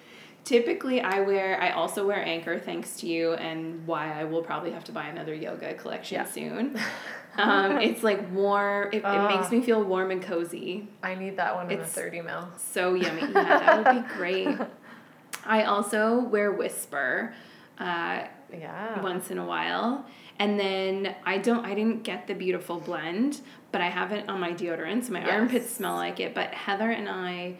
Typically, 0.44 1.00
I 1.00 1.20
wear. 1.20 1.58
I 1.60 1.70
also 1.70 2.06
wear 2.06 2.22
Anchor, 2.24 2.58
thanks 2.58 2.96
to 3.00 3.06
you, 3.06 3.32
and 3.32 3.86
why 3.86 4.12
I 4.20 4.24
will 4.24 4.42
probably 4.42 4.72
have 4.72 4.84
to 4.84 4.92
buy 4.92 5.06
another 5.06 5.34
yoga 5.34 5.74
collection 5.74 6.16
Yeah. 6.16 6.24
soon. 6.24 6.78
Um, 7.36 7.78
it's 7.80 8.04
like 8.04 8.30
warm. 8.32 8.90
It, 8.92 9.02
it 9.04 9.28
makes 9.28 9.50
me 9.50 9.60
feel 9.60 9.82
warm 9.82 10.12
and 10.12 10.22
cozy. 10.22 10.86
I 11.02 11.16
need 11.16 11.38
that 11.38 11.56
one 11.56 11.66
in 11.68 11.72
a 11.78 11.82
It's- 11.82 11.92
30 11.92 12.20
mil. 12.22 12.46
So 12.58 12.94
yummy. 12.94 13.22
Yeah, 13.22 13.32
that 13.32 13.76
would 13.92 14.02
be 14.06 14.08
great. 14.14 14.56
I 15.44 15.64
also 15.64 16.20
wear 16.20 16.52
Whisper. 16.52 17.34
Uh, 17.76 18.22
Yeah. 18.56 19.02
once 19.02 19.32
in 19.32 19.38
a 19.38 19.44
while. 19.44 20.06
And 20.38 20.60
then 20.60 21.16
I 21.26 21.38
don't 21.38 21.66
I 21.66 21.74
didn't 21.74 22.04
get 22.04 22.28
the 22.28 22.34
beautiful 22.34 22.78
blend, 22.78 23.40
but 23.72 23.80
I 23.80 23.88
have 23.90 24.12
it 24.12 24.28
on 24.28 24.38
my 24.38 24.52
deodorant, 24.52 25.02
so 25.02 25.12
my 25.12 25.18
Yes. 25.22 25.30
armpits 25.32 25.70
smell 25.70 25.96
like 25.96 26.20
it. 26.20 26.36
But 26.36 26.54
Heather 26.54 26.90
and 26.92 27.08
I 27.08 27.56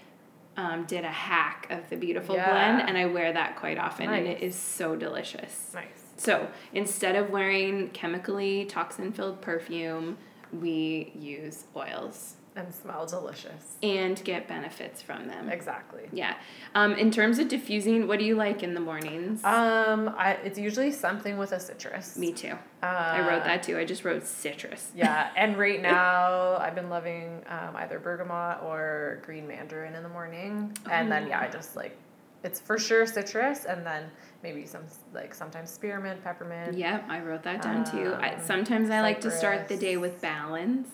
um, 0.57 0.85
did 0.85 1.05
a 1.05 1.11
hack 1.11 1.67
of 1.71 1.89
the 1.91 1.97
beautiful 1.97 2.35
Yeah. 2.37 2.51
blend 2.51 2.89
and 2.89 2.97
I 2.97 3.07
wear 3.07 3.33
that 3.33 3.57
quite 3.57 3.79
often 3.79 4.09
and 4.09 4.27
it 4.27 4.43
is 4.43 4.55
so 4.55 4.95
delicious. 4.97 5.71
Nice. 5.75 5.87
So 6.17 6.49
instead 6.73 7.17
of 7.17 7.31
wearing 7.31 7.91
chemically 7.91 8.65
toxin 8.67 9.13
filled 9.13 9.41
perfume, 9.43 10.17
we 10.53 11.13
use 11.19 11.65
oils 11.75 12.37
And 12.57 12.73
smell 12.73 13.05
delicious. 13.05 13.77
and 13.83 14.23
get 14.25 14.47
benefits 14.47 15.03
from 15.03 15.27
them. 15.27 15.49
Exactly. 15.49 16.03
Yeah. 16.13 16.37
Um, 16.77 16.93
in 16.95 17.11
terms 17.11 17.39
of 17.41 17.49
diffusing, 17.49 18.07
what 18.07 18.21
do 18.21 18.25
you 18.25 18.37
like 18.37 18.63
in 18.63 18.75
the 18.75 18.81
mornings? 18.81 19.43
Um, 19.45 20.15
I, 20.17 20.35
it's 20.45 20.59
usually 20.59 20.93
something 20.93 21.37
with 21.37 21.51
a 21.53 21.59
citrus. 21.59 22.17
Me 22.17 22.33
too. 22.33 22.53
Uh, 22.83 22.87
I 22.87 23.27
wrote 23.29 23.43
that 23.45 23.65
too. 23.65 23.77
I 23.77 23.85
just 23.85 24.05
wrote 24.05 24.25
citrus. 24.25 24.93
Yeah, 24.95 25.31
and 25.37 25.59
right 25.59 25.83
now 25.83 26.57
I've 26.59 26.75
been 26.77 26.91
loving 26.91 27.43
um, 27.49 27.75
either 27.77 27.99
bergamot 27.99 28.63
or 28.63 29.21
green 29.25 29.49
mandarin 29.49 29.95
in 29.95 30.03
the 30.05 30.09
morning, 30.09 30.77
and 30.91 31.11
then 31.11 31.27
yeah, 31.27 31.41
I 31.41 31.49
just 31.49 31.75
like 31.75 31.97
it's 32.45 32.61
for 32.61 32.79
sure 32.79 33.05
citrus, 33.07 33.65
and 33.65 33.85
then 33.85 34.05
maybe 34.45 34.65
some 34.67 34.83
like 35.13 35.35
sometimes 35.35 35.71
spearmint, 35.71 36.23
peppermint. 36.23 36.77
Yep, 36.79 37.07
I 37.09 37.21
wrote 37.21 37.43
that 37.43 37.63
down 37.63 37.85
too. 37.85 38.13
I, 38.21 38.35
Um, 38.35 38.41
sometimes 38.45 38.91
I 38.91 39.01
like 39.01 39.21
to 39.23 39.31
start 39.31 39.67
the 39.67 39.77
day 39.77 39.97
with 39.97 40.21
balance, 40.21 40.89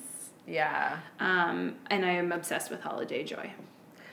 Yeah. 0.51 0.99
um, 1.21 1.77
and 1.91 2.05
I 2.05 2.11
am 2.13 2.33
obsessed 2.33 2.71
with 2.71 2.81
holiday 2.81 3.25
joy. 3.25 3.51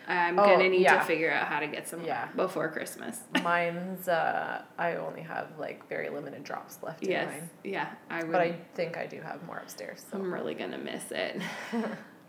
I'm 0.10 0.40
Oh, 0.40 0.46
gonna 0.46 0.70
need 0.70 0.88
to 0.88 1.02
figure 1.02 1.30
out 1.32 1.48
how 1.48 1.60
to 1.60 1.68
get 1.68 1.86
some 1.90 2.02
Yeah. 2.06 2.30
before 2.36 2.70
Christmas. 2.70 3.20
Mine's 3.44 4.08
uh, 4.08 4.62
I 4.78 4.96
only 4.96 5.22
have 5.22 5.48
like 5.60 5.88
very 5.90 6.10
limited 6.10 6.46
drops 6.46 6.78
left 6.82 7.04
in 7.04 7.12
yes, 7.12 7.28
mine, 7.30 7.50
yeah, 7.66 7.90
I 8.10 8.24
would. 8.24 8.32
but 8.32 8.40
I 8.40 8.54
think 8.76 8.96
I 8.98 9.06
do 9.06 9.20
have 9.20 9.44
more 9.46 9.58
upstairs. 9.58 10.06
So. 10.10 10.18
I'm 10.18 10.34
really 10.34 10.54
gonna 10.54 10.78
miss 10.78 11.12
it. 11.12 11.42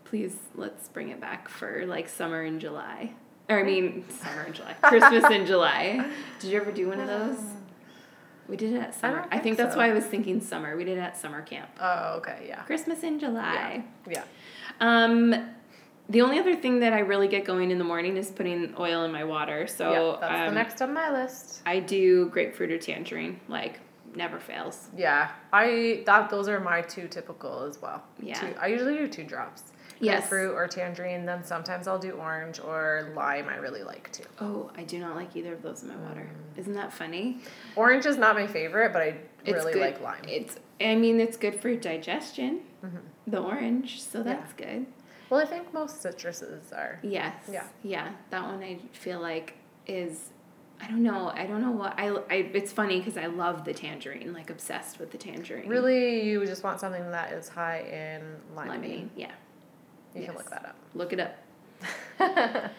Please, 0.05 0.37
let's 0.57 0.88
bring 0.88 1.11
it 1.11 1.21
back 1.21 1.49
for 1.49 1.85
like 1.87 2.09
summer 2.09 2.43
in 2.43 2.59
July. 2.59 3.12
Or 3.50 3.61
I 3.61 3.62
mean, 3.62 4.05
summer 4.11 4.43
in 4.45 4.53
July, 4.55 4.75
Christmas 4.83 5.31
in 5.31 5.47
July. 5.47 6.05
Did 6.41 6.50
you 6.50 6.61
ever 6.61 6.73
do 6.73 6.88
one 6.88 6.99
of 7.00 7.07
those? 7.15 7.38
We 8.49 8.57
did 8.57 8.73
it 8.73 8.81
at 8.81 8.95
summer. 8.95 9.21
I 9.26 9.31
think, 9.31 9.43
think 9.43 9.57
that's 9.59 9.75
so. 9.75 9.78
why 9.78 9.90
I 9.90 9.93
was 9.93 10.05
thinking 10.05 10.40
summer. 10.40 10.76
We 10.76 10.85
did 10.85 10.99
it 10.99 11.02
at 11.02 11.17
summer 11.17 11.43
camp. 11.43 11.69
Oh, 11.81 12.14
okay, 12.17 12.47
yeah, 12.49 12.62
Christmas 12.62 13.02
in 13.02 13.19
July. 13.19 13.85
yeah. 14.09 14.25
Um, 14.81 15.35
the 16.09 16.23
only 16.23 16.38
other 16.38 16.57
thing 16.57 16.81
that 16.81 16.93
I 16.95 17.00
really 17.00 17.28
get 17.28 17.45
going 17.45 17.71
in 17.71 17.78
the 17.78 17.85
morning 17.85 18.17
is 18.17 18.31
putting 18.31 18.75
oil 18.78 19.05
in 19.05 19.12
my 19.12 19.25
water. 19.25 19.67
So 19.67 19.93
yeah, 19.93 20.21
that's 20.21 20.40
um, 20.40 20.55
the 20.55 20.55
next 20.55 20.81
on 20.81 20.95
my 20.95 21.11
list. 21.11 21.62
I 21.67 21.81
do 21.81 22.31
grapefruit 22.31 22.71
or 22.71 22.78
tangerine 22.78 23.40
like 23.49 23.81
never 24.14 24.40
fails. 24.40 24.88
Yeah, 24.97 25.31
I 25.52 26.02
that 26.07 26.31
those 26.31 26.49
are 26.49 26.61
my 26.61 26.81
two 26.83 27.09
typical 27.09 27.64
as 27.64 27.81
well. 27.83 28.02
Yeah. 28.21 28.40
Two, 28.40 28.55
I 28.59 28.69
usually 28.69 28.97
do 28.97 29.09
two 29.09 29.25
drops. 29.25 29.64
Yes. 30.00 30.28
Fruit 30.28 30.52
or 30.55 30.67
tangerine. 30.69 31.26
Then 31.26 31.43
sometimes 31.45 31.88
I'll 31.88 31.99
do 31.99 32.12
orange 32.12 32.61
or 32.61 33.11
lime. 33.17 33.49
I 33.49 33.57
really 33.57 33.83
like 33.83 34.11
too. 34.12 34.25
Oh, 34.40 34.71
I 34.76 34.85
do 34.85 34.99
not 34.99 35.17
like 35.17 35.35
either 35.37 35.52
of 35.55 35.62
those 35.62 35.83
in 35.83 35.88
my 35.88 35.97
water. 35.97 36.28
Isn't 36.57 36.75
that 36.75 36.93
funny? 36.93 37.38
Orange 37.76 38.07
is 38.07 38.17
not 38.17 38.35
my 38.37 38.47
favorite, 38.47 38.93
but 38.93 39.02
I 39.02 39.17
It's 39.45 39.55
really 39.55 39.73
good. 39.75 39.81
like 39.83 40.00
lime. 40.00 40.23
It's 40.28 40.57
I 40.81 40.95
mean 40.95 41.21
it's 41.21 41.37
good 41.37 41.61
for 41.61 41.75
digestion. 41.75 42.61
Mhm. 42.85 43.00
The 43.26 43.38
orange, 43.40 44.00
so 44.02 44.23
that's 44.23 44.52
good. 44.52 44.87
Well, 45.31 45.40
I 45.40 45.45
think 45.45 45.75
most 45.75 46.02
citruses 46.02 46.73
are. 46.73 47.00
Yes. 47.02 47.35
Yeah. 47.50 47.64
Yeah. 47.83 48.12
That 48.31 48.45
one 48.45 48.62
I 48.62 48.78
feel 48.93 49.21
like 49.21 49.55
is 49.87 50.31
I 50.81 50.87
don't 50.87 51.02
know. 51.02 51.33
I 51.35 51.45
don't 51.47 51.61
know 51.61 51.73
what 51.73 51.99
I, 51.99 52.11
I 52.31 52.35
it's 52.55 52.73
funny 52.73 52.99
because 53.00 53.17
I 53.17 53.26
love 53.26 53.64
the 53.64 53.75
tangerine, 53.75 54.33
like 54.33 54.49
obsessed 54.49 55.00
with 55.00 55.11
the 55.11 55.19
tangerine. 55.19 55.69
Really, 55.69 56.23
you 56.23 56.47
just 56.47 56.62
want 56.62 56.78
something 56.78 57.11
that 57.11 57.33
is 57.33 57.49
high 57.49 57.81
in 57.81 58.23
limonene. 58.57 58.69
Limonene. 58.81 59.09
Yeah. 59.17 59.33
You 60.20 60.26
can 60.26 60.34
look 60.37 60.50
that 60.50 60.64
up. 60.64 60.76
Look 60.94 61.12
it 61.12 61.20
up. 61.20 61.38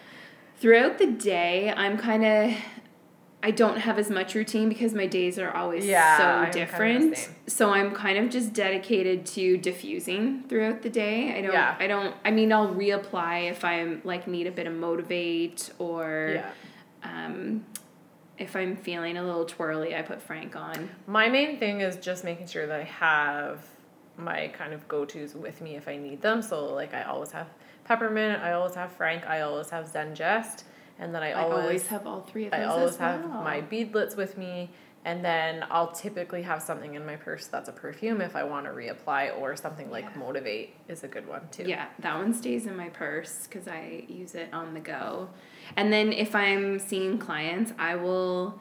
Throughout 0.60 0.98
the 0.98 1.06
day, 1.06 1.72
I'm 1.74 1.96
kind 1.96 2.24
of 2.24 2.56
I 3.42 3.50
don't 3.50 3.78
have 3.78 3.98
as 3.98 4.10
much 4.10 4.34
routine 4.34 4.68
because 4.68 4.92
my 4.92 5.06
days 5.06 5.38
are 5.38 5.50
always 5.50 5.86
Yeah, 5.86 6.18
so 6.18 6.24
I'm 6.24 6.50
different. 6.50 7.16
same. 7.16 7.34
So 7.46 7.70
I'm 7.70 7.94
kind 7.94 8.18
of 8.18 8.28
just 8.30 8.52
dedicated 8.52 9.24
to 9.26 9.56
diffusing 9.56 10.44
throughout 10.48 10.82
the 10.82 10.90
day. 10.90 11.34
I 11.38 11.40
don't 11.40 11.52
Yeah. 11.52 11.76
I 11.78 11.86
don't 11.86 12.14
I 12.24 12.30
mean 12.30 12.52
I'll 12.52 12.68
reapply 12.74 13.50
if 13.50 13.64
I'm 13.64 14.02
like 14.04 14.26
need 14.28 14.46
a 14.46 14.50
bit 14.52 14.66
of 14.66 14.74
motivate 14.74 15.70
or 15.78 16.32
yeah. 16.34 16.50
um 17.02 17.64
if 18.36 18.56
I'm 18.56 18.76
feeling 18.76 19.18
a 19.18 19.22
little 19.22 19.44
twirly, 19.44 19.94
I 19.94 20.00
put 20.00 20.22
Frank 20.22 20.56
on. 20.56 20.88
My 21.06 21.28
main 21.28 21.58
thing 21.58 21.82
is 21.82 21.96
just 21.96 22.24
making 22.24 22.46
sure 22.46 22.66
that 22.66 22.80
I 22.80 22.84
have 22.84 23.62
my 24.16 24.48
kind 24.48 24.72
of 24.72 24.86
go 24.88 25.04
tos 25.04 25.34
with 25.34 25.60
me 25.60 25.76
if 25.76 25.88
I 25.88 25.96
need 25.96 26.20
them. 26.22 26.42
So 26.42 26.72
like 26.72 26.94
I 26.94 27.02
always 27.04 27.32
have 27.32 27.48
peppermint, 27.84 28.42
I 28.42 28.52
always 28.52 28.74
have 28.74 28.92
Frank, 28.92 29.26
I 29.26 29.40
always 29.40 29.70
have 29.70 29.90
Zengest, 29.90 30.64
and 30.98 31.14
then 31.14 31.22
I, 31.22 31.30
I 31.30 31.42
always, 31.42 31.64
always 31.64 31.86
have 31.88 32.06
all 32.06 32.20
three 32.20 32.46
of 32.46 32.52
those. 32.52 32.60
I 32.60 32.64
always 32.64 32.96
have 32.96 33.28
my 33.28 33.60
beadlets 33.62 34.16
with 34.16 34.36
me. 34.36 34.70
And 35.02 35.24
then 35.24 35.64
I'll 35.70 35.92
typically 35.92 36.42
have 36.42 36.60
something 36.62 36.94
in 36.94 37.06
my 37.06 37.16
purse 37.16 37.46
that's 37.46 37.70
a 37.70 37.72
perfume 37.72 38.20
if 38.20 38.36
I 38.36 38.44
want 38.44 38.66
to 38.66 38.72
reapply, 38.72 39.40
or 39.40 39.56
something 39.56 39.90
like 39.90 40.04
Yeah. 40.04 40.18
Motivate 40.18 40.74
is 40.88 41.04
a 41.04 41.08
good 41.08 41.26
one 41.26 41.48
too. 41.50 41.64
Yeah, 41.66 41.86
that 42.00 42.16
one 42.16 42.34
stays 42.34 42.66
in 42.66 42.76
my 42.76 42.90
purse 42.90 43.46
because 43.46 43.66
I 43.66 44.04
use 44.08 44.34
it 44.34 44.52
on 44.52 44.74
the 44.74 44.80
go. 44.80 45.30
And 45.74 45.90
then 45.90 46.12
if 46.12 46.34
I'm 46.34 46.78
seeing 46.78 47.16
clients, 47.16 47.72
I 47.78 47.96
will, 47.96 48.60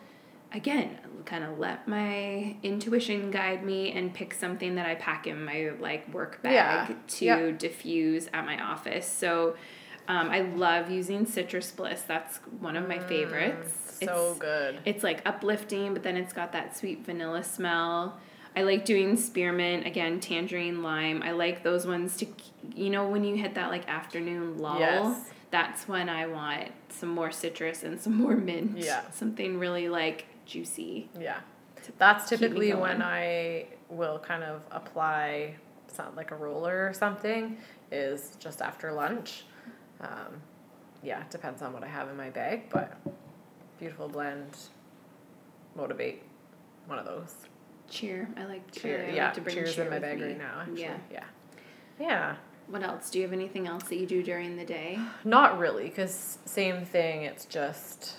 again, 0.54 0.98
kind 1.26 1.44
of 1.44 1.60
let 1.60 1.88
my 1.88 2.56
intuition 2.64 3.30
guide 3.32 3.64
me 3.64 3.92
and 3.92 4.14
pick 4.14 4.34
something 4.34 4.76
that 4.76 4.86
I 4.86 4.96
pack 4.96 5.28
in 5.28 5.44
my 5.46 5.72
like 5.80 6.12
work 6.14 6.42
bag 6.42 6.54
Yeah, 6.90 6.96
to 7.08 7.26
yeah. 7.26 7.52
diffuse 7.52 8.28
at 8.34 8.46
my 8.46 8.62
office. 8.62 9.08
So 9.08 9.56
um, 10.08 10.30
I 10.30 10.42
love 10.42 10.90
using 10.90 11.26
Citrus 11.26 11.70
Bliss. 11.72 12.02
That's 12.02 12.38
one 12.60 12.76
of 12.76 12.88
my 12.88 12.98
favorites. 13.00 14.00
Mm, 14.02 14.06
So 14.06 14.12
It's- 14.32 14.38
good. 14.40 14.80
it's 14.86 15.04
like 15.04 15.22
uplifting, 15.26 15.94
but 15.94 16.02
then 16.04 16.16
it's 16.18 16.34
got 16.34 16.52
that 16.54 16.76
sweet 16.76 17.06
vanilla 17.06 17.44
smell. 17.44 18.18
I 18.56 18.64
like 18.64 18.84
doing 18.86 19.16
spearmint 19.18 19.86
again, 19.86 20.20
tangerine, 20.20 20.82
lime. 20.82 21.22
I 21.22 21.32
like 21.32 21.62
those 21.64 21.86
ones 21.86 22.18
to, 22.18 22.28
you 22.76 22.90
know, 22.90 23.08
when 23.08 23.24
you 23.24 23.36
hit 23.36 23.54
that 23.54 23.70
like 23.70 23.88
afternoon 23.88 24.58
lull. 24.58 24.80
Yes. 24.80 25.30
That's 25.52 25.88
when 25.88 26.10
I 26.10 26.26
want 26.28 26.70
some 26.90 27.10
more 27.10 27.32
citrus 27.32 27.84
and 27.84 28.00
some 28.02 28.16
more 28.16 28.36
mint. 28.36 28.78
Yeah. 28.80 29.02
Something 29.12 29.60
really 29.60 29.90
like 29.90 30.26
juicy. 30.50 31.10
Yeah. 31.20 31.40
That's 31.98 32.28
typically 32.28 32.74
when. 32.74 33.02
I 33.02 33.68
will 33.90 34.20
kind 34.20 34.44
of 34.44 34.62
apply 34.72 35.56
something 35.88 36.16
like 36.16 36.32
a 36.32 36.36
roller 36.36 36.88
or 36.88 36.94
something 36.94 37.58
is 37.92 38.36
just 38.40 38.62
after 38.62 38.92
lunch. 38.92 39.46
Um, 40.02 40.42
yeah, 41.02 41.22
it 41.22 41.30
depends 41.32 41.62
on 41.62 41.72
what 41.74 41.84
I 41.84 41.88
have 41.88 42.10
in 42.10 42.18
my 42.18 42.30
bag, 42.30 42.70
but 42.70 42.98
beautiful 43.80 44.08
blend, 44.10 44.58
motivate, 45.76 46.22
one 46.88 47.00
of 47.00 47.06
those. 47.06 47.34
Cheer. 47.90 48.28
I 48.38 48.46
like 48.46 48.70
Cheer, 48.72 49.04
I 49.04 49.06
like 49.08 49.16
yeah, 49.16 49.32
to 49.32 49.42
bring 49.42 49.56
cheers 49.56 49.74
cheer 49.76 49.86
in 49.86 49.90
my 49.92 50.00
bag 50.00 50.20
me. 50.20 50.26
right 50.26 50.38
now. 50.38 50.60
Actually, 50.62 50.82
Yeah. 50.82 50.98
yeah, 51.12 51.24
yeah. 52.00 52.36
What 52.68 52.84
else? 52.84 53.10
Do 53.10 53.18
you 53.18 53.24
have 53.26 53.34
anything 53.34 53.66
else 53.68 53.86
that 53.86 53.96
you 53.98 54.06
do 54.06 54.22
during 54.22 54.58
the 54.58 54.66
day? 54.66 55.00
Not 55.24 55.58
really, 55.58 55.86
because 55.86 56.38
same 56.46 56.86
thing. 56.86 57.24
It's 57.24 57.46
just 57.46 58.16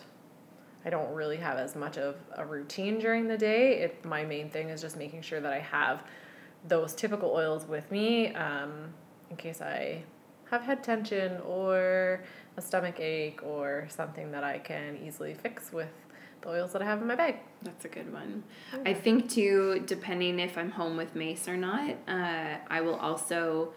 I 0.84 0.90
don't 0.90 1.12
really 1.12 1.36
have 1.36 1.58
as 1.58 1.76
much 1.76 1.98
of 1.98 2.16
a 2.36 2.44
routine 2.44 2.98
during 2.98 3.28
the 3.28 3.36
day. 3.36 3.80
It 3.80 4.04
my 4.04 4.24
main 4.24 4.50
thing 4.50 4.70
is 4.70 4.80
just 4.80 4.96
making 4.96 5.22
sure 5.22 5.40
that 5.40 5.52
I 5.52 5.58
have 5.58 6.02
those 6.66 6.94
typical 6.94 7.30
oils 7.30 7.66
with 7.66 7.90
me 7.90 8.34
um, 8.34 8.92
in 9.30 9.36
case 9.36 9.60
I 9.60 10.02
have 10.50 10.62
head 10.62 10.82
tension 10.82 11.40
or 11.46 12.22
a 12.56 12.60
stomach 12.60 12.98
ache 12.98 13.40
or 13.42 13.86
something 13.88 14.32
that 14.32 14.44
I 14.44 14.58
can 14.58 14.98
easily 15.04 15.34
fix 15.34 15.72
with 15.72 15.92
the 16.42 16.48
oils 16.48 16.72
that 16.72 16.82
I 16.82 16.86
have 16.86 17.00
in 17.00 17.06
my 17.06 17.14
bag. 17.14 17.36
That's 17.62 17.84
a 17.84 17.88
good 17.88 18.12
one. 18.12 18.42
I 18.84 18.94
think 18.94 19.30
too, 19.30 19.82
depending 19.86 20.40
if 20.40 20.56
I'm 20.58 20.70
home 20.70 20.96
with 20.96 21.14
Mace 21.14 21.46
or 21.48 21.56
not, 21.56 21.96
uh, 22.08 22.56
I 22.68 22.80
will 22.80 22.96
also 22.96 23.72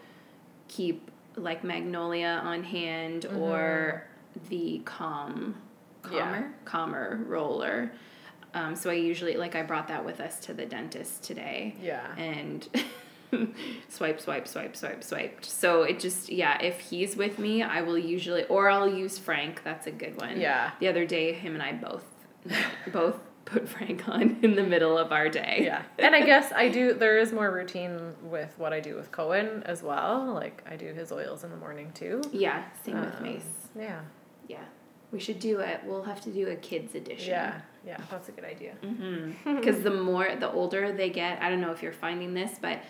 keep 0.68 1.10
like 1.36 1.64
Magnolia 1.64 2.40
on 2.42 2.62
hand 2.64 3.26
or 3.26 4.06
the 4.48 4.80
Calm, 4.84 5.56
Mm-hmm. 6.04 6.14
Yeah. 6.14 6.22
Calmer, 6.24 6.52
Calmer 6.64 7.20
roller. 7.26 7.92
Um, 8.54 8.76
so 8.76 8.88
I 8.90 8.94
usually 8.94 9.36
like 9.36 9.56
I 9.56 9.62
brought 9.62 9.88
that 9.88 10.04
with 10.04 10.20
us 10.20 10.38
to 10.40 10.54
the 10.54 10.64
dentist 10.64 11.24
today 11.24 11.74
Yeah. 11.82 12.14
and 12.16 12.68
swipe, 13.88 14.20
swipe, 14.20 14.46
swipe, 14.46 14.76
swipe, 14.76 15.02
swiped. 15.02 15.44
So 15.44 15.82
it 15.82 15.98
just 15.98 16.28
yeah, 16.28 16.60
if 16.62 16.78
he's 16.80 17.16
with 17.16 17.38
me, 17.38 17.62
I 17.62 17.80
will 17.82 17.98
usually 17.98 18.44
or 18.44 18.68
I'll 18.70 18.88
use 18.88 19.18
Frank. 19.18 19.62
That's 19.64 19.86
a 19.86 19.90
good 19.90 20.20
one. 20.20 20.40
Yeah. 20.40 20.70
The 20.80 20.88
other 20.88 21.04
day, 21.04 21.32
him 21.32 21.54
and 21.54 21.62
I 21.62 21.72
both 21.72 22.04
both 22.92 23.16
put 23.44 23.68
Frank 23.68 24.08
on 24.08 24.38
in 24.42 24.54
the 24.54 24.62
middle 24.62 24.96
of 24.96 25.10
our 25.12 25.28
day. 25.28 25.60
Yeah. 25.64 25.82
And 25.98 26.14
I 26.14 26.22
guess 26.24 26.52
I 26.52 26.68
do 26.68 26.94
there 26.94 27.18
is 27.18 27.32
more 27.32 27.50
routine 27.50 28.14
with 28.22 28.54
what 28.56 28.72
I 28.72 28.80
do 28.80 28.94
with 28.94 29.10
Cohen 29.10 29.62
as 29.66 29.82
well. 29.82 30.32
Like 30.32 30.62
I 30.70 30.76
do 30.76 30.86
his 30.94 31.10
oils 31.10 31.42
in 31.42 31.50
the 31.50 31.56
morning 31.56 31.90
too. 31.92 32.22
Yeah. 32.32 32.62
Same 32.84 33.00
with 33.00 33.16
Um, 33.16 33.22
Mace. 33.22 33.68
Yeah. 33.76 34.00
Yeah. 34.46 34.64
We 35.12 35.20
should 35.20 35.38
do 35.38 35.60
it. 35.60 35.80
We'll 35.84 36.02
have 36.02 36.20
to 36.22 36.30
do 36.30 36.48
a 36.48 36.56
kids 36.56 36.94
edition. 36.94 37.30
Yeah. 37.30 37.60
Yeah. 37.86 38.00
That's 38.10 38.28
a 38.28 38.32
good 38.32 38.44
idea. 38.44 38.74
Mm-hmm. 38.82 39.56
Because 39.56 39.82
the 39.82 39.90
more, 39.92 40.34
the 40.36 40.50
older 40.50 40.90
they 40.92 41.10
get, 41.10 41.40
I 41.42 41.50
don't 41.50 41.60
know 41.60 41.70
if 41.70 41.82
you're 41.82 41.92
finding 41.92 42.34
this, 42.34 42.52
but 42.60 42.80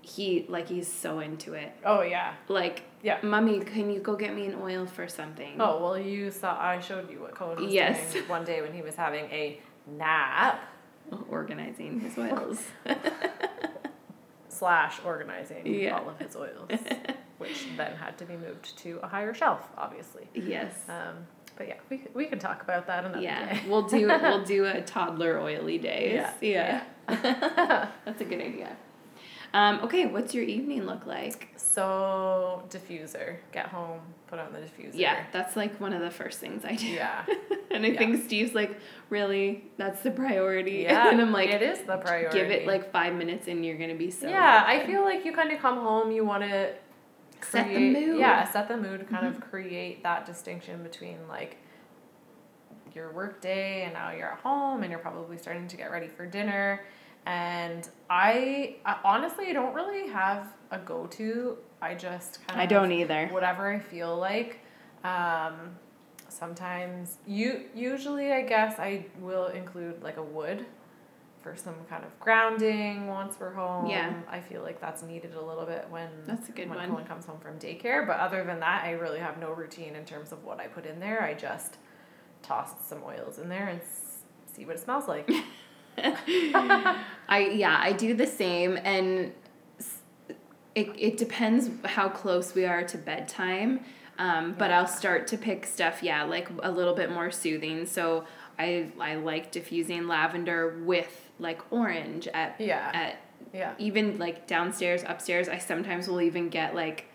he 0.00 0.46
like 0.48 0.68
he's 0.68 0.90
so 0.90 1.20
into 1.20 1.52
it. 1.52 1.70
Oh 1.84 2.00
yeah. 2.02 2.34
Like, 2.48 2.82
Yeah. 3.02 3.18
mommy, 3.22 3.60
can 3.60 3.90
you 3.92 4.00
go 4.00 4.16
get 4.16 4.34
me 4.34 4.46
an 4.46 4.56
oil 4.60 4.86
for 4.86 5.06
something? 5.06 5.60
Oh 5.60 5.82
well, 5.82 5.98
you 5.98 6.30
saw. 6.30 6.58
I 6.58 6.80
showed 6.80 7.10
you 7.10 7.20
what 7.20 7.34
Cohen 7.34 7.62
was 7.64 7.72
Yes. 7.72 8.12
doing 8.12 8.26
one 8.28 8.44
day 8.44 8.62
when 8.62 8.72
he 8.72 8.80
was 8.82 8.94
having 8.96 9.26
a 9.26 9.60
nap 9.86 10.60
organizing 11.28 12.00
his 12.00 12.16
oils. 12.26 12.62
slash 14.48 14.98
organizing 15.04 15.66
Yeah. 15.66 15.98
all 15.98 16.08
of 16.08 16.18
his 16.18 16.34
oils, 16.36 16.70
which 17.38 17.66
then 17.76 17.94
had 17.96 18.16
to 18.18 18.24
be 18.24 18.36
moved 18.36 18.76
to 18.78 18.98
a 19.02 19.06
higher 19.08 19.34
shelf, 19.34 19.68
obviously. 19.76 20.26
yes. 20.34 20.74
Um, 20.88 21.26
but 21.58 21.68
yeah, 21.68 21.74
we 21.90 22.00
we 22.14 22.24
can 22.26 22.38
talk 22.38 22.62
about 22.62 22.86
that 22.86 23.04
another 23.04 23.20
Yeah, 23.20 23.52
day. 23.54 23.60
we'll 23.68 23.82
do 23.88 24.06
we'll 24.06 24.44
do 24.44 24.64
a 24.76 24.80
toddler 24.80 25.38
oily 25.38 25.76
days. 25.78 26.14
Yeah, 26.40 26.82
yeah. 27.08 27.88
That's 28.04 28.20
a 28.20 28.24
good 28.24 28.40
idea. 28.40 28.76
Um, 29.52 29.80
okay, 29.84 30.04
what's 30.06 30.34
your 30.34 30.44
evening 30.44 30.84
look 30.84 31.06
like? 31.06 31.48
So 31.56 32.62
diffuser, 32.68 33.36
get 33.50 33.66
home, 33.66 34.00
put 34.26 34.38
on 34.38 34.52
the 34.52 34.58
diffuser. 34.58 34.90
Yeah, 34.94 35.24
that's 35.32 35.56
like 35.56 35.80
one 35.80 35.94
of 35.94 36.02
the 36.02 36.10
first 36.10 36.38
things 36.38 36.66
I 36.66 36.74
do. 36.74 36.86
Yeah. 36.86 37.24
and 37.70 37.82
I 37.84 37.88
Yeah. 37.88 37.98
think 37.98 38.24
Steve's 38.24 38.54
like, 38.54 38.78
really, 39.08 39.64
that's 39.78 40.02
the 40.02 40.10
priority. 40.10 40.80
Yeah. 40.82 41.08
and 41.10 41.18
I'm 41.20 41.32
like, 41.32 41.48
it 41.48 41.62
is 41.62 41.78
the 41.80 41.96
priority. 41.96 42.38
give 42.38 42.50
it 42.50 42.66
like 42.66 42.92
five 42.92 43.14
minutes 43.14 43.48
and 43.48 43.64
you're 43.64 43.78
gonna 43.78 43.94
be 43.94 44.10
so. 44.10 44.28
yeah, 44.28 44.64
I 44.66 44.84
feel 44.86 45.02
like 45.02 45.24
you 45.24 45.32
kind 45.32 45.50
of 45.50 45.60
come 45.60 45.78
home, 45.78 46.10
you 46.10 46.26
want 46.26 46.42
to 46.42 46.74
Set 47.44 47.68
the 47.68 47.78
mood. 47.78 47.96
Mm-hmm. 47.96 48.20
Yeah, 48.20 48.44
set 48.50 48.68
the 48.68 48.76
mood, 48.76 49.08
kind 49.08 49.26
of 49.26 49.40
create 49.40 50.02
that 50.02 50.26
distinction 50.26 50.82
between 50.82 51.18
like 51.28 51.56
your 52.94 53.12
work 53.12 53.40
day 53.40 53.82
and 53.84 53.92
now 53.94 54.10
you're 54.10 54.32
at 54.32 54.40
home 54.40 54.82
and 54.82 54.90
you're 54.90 55.00
probably 55.00 55.38
starting 55.38 55.68
to 55.68 55.76
get 55.76 55.90
ready 55.90 56.08
for 56.08 56.26
dinner. 56.26 56.84
And 57.26 57.88
I, 58.08 58.76
I 58.84 58.96
honestly 59.04 59.52
don't 59.52 59.74
really 59.74 60.08
have 60.08 60.46
a 60.70 60.78
go 60.78 61.06
to. 61.06 61.58
I 61.80 61.94
just 61.94 62.46
kind 62.46 62.58
of 62.58 62.62
I 62.62 62.66
don't 62.66 62.90
either. 62.92 63.28
whatever 63.28 63.72
I 63.72 63.78
feel 63.78 64.16
like. 64.16 64.60
Um, 65.04 65.76
sometimes 66.28 67.18
you 67.26 67.64
usually 67.74 68.32
I 68.32 68.42
guess 68.42 68.78
I 68.78 69.06
will 69.20 69.46
include 69.46 70.02
like 70.02 70.16
a 70.16 70.22
wood 70.22 70.66
for 71.48 71.56
some 71.56 71.74
kind 71.88 72.04
of 72.04 72.18
grounding 72.20 73.06
once 73.06 73.36
we're 73.38 73.52
home. 73.52 73.86
Yeah. 73.86 74.12
I 74.28 74.40
feel 74.40 74.62
like 74.62 74.80
that's 74.80 75.02
needed 75.02 75.34
a 75.34 75.40
little 75.40 75.64
bit 75.64 75.86
when 75.90 76.08
That's 76.26 76.48
a 76.48 76.52
good 76.52 76.68
when 76.68 76.78
one. 76.78 76.90
Colin 76.90 77.04
comes 77.06 77.24
home 77.24 77.40
from 77.40 77.58
daycare. 77.58 78.06
But 78.06 78.18
other 78.18 78.44
than 78.44 78.60
that, 78.60 78.84
I 78.84 78.92
really 78.92 79.18
have 79.18 79.38
no 79.38 79.52
routine 79.52 79.96
in 79.96 80.04
terms 80.04 80.32
of 80.32 80.44
what 80.44 80.60
I 80.60 80.66
put 80.66 80.84
in 80.84 81.00
there. 81.00 81.22
I 81.22 81.34
just 81.34 81.78
toss 82.42 82.72
some 82.86 83.02
oils 83.04 83.38
in 83.38 83.48
there 83.48 83.68
and 83.68 83.80
see 84.52 84.64
what 84.64 84.76
it 84.76 84.80
smells 84.80 85.08
like. 85.08 85.30
I 85.98 87.52
yeah, 87.54 87.76
I 87.80 87.92
do 87.92 88.14
the 88.14 88.26
same 88.26 88.78
and 88.84 89.32
it, 90.76 90.90
it 90.96 91.16
depends 91.16 91.70
how 91.84 92.08
close 92.08 92.54
we 92.54 92.64
are 92.66 92.84
to 92.84 92.98
bedtime. 92.98 93.80
Um, 94.18 94.54
but 94.58 94.72
I'll 94.72 94.86
start 94.86 95.28
to 95.28 95.36
pick 95.38 95.64
stuff, 95.64 96.02
yeah, 96.02 96.24
like 96.24 96.48
a 96.62 96.70
little 96.70 96.94
bit 96.94 97.10
more 97.10 97.30
soothing. 97.30 97.86
So 97.86 98.24
I 98.58 98.90
I 98.98 99.14
like 99.16 99.50
diffusing 99.50 100.06
lavender 100.06 100.78
with 100.84 101.30
like 101.38 101.60
orange 101.70 102.26
at 102.28 102.56
Yeah. 102.58 102.90
at 102.92 103.16
Yeah. 103.52 103.74
even 103.78 104.18
like 104.18 104.46
downstairs, 104.46 105.04
upstairs. 105.06 105.48
I 105.48 105.58
sometimes 105.58 106.08
will 106.08 106.20
even 106.20 106.48
get 106.48 106.74
like 106.74 107.06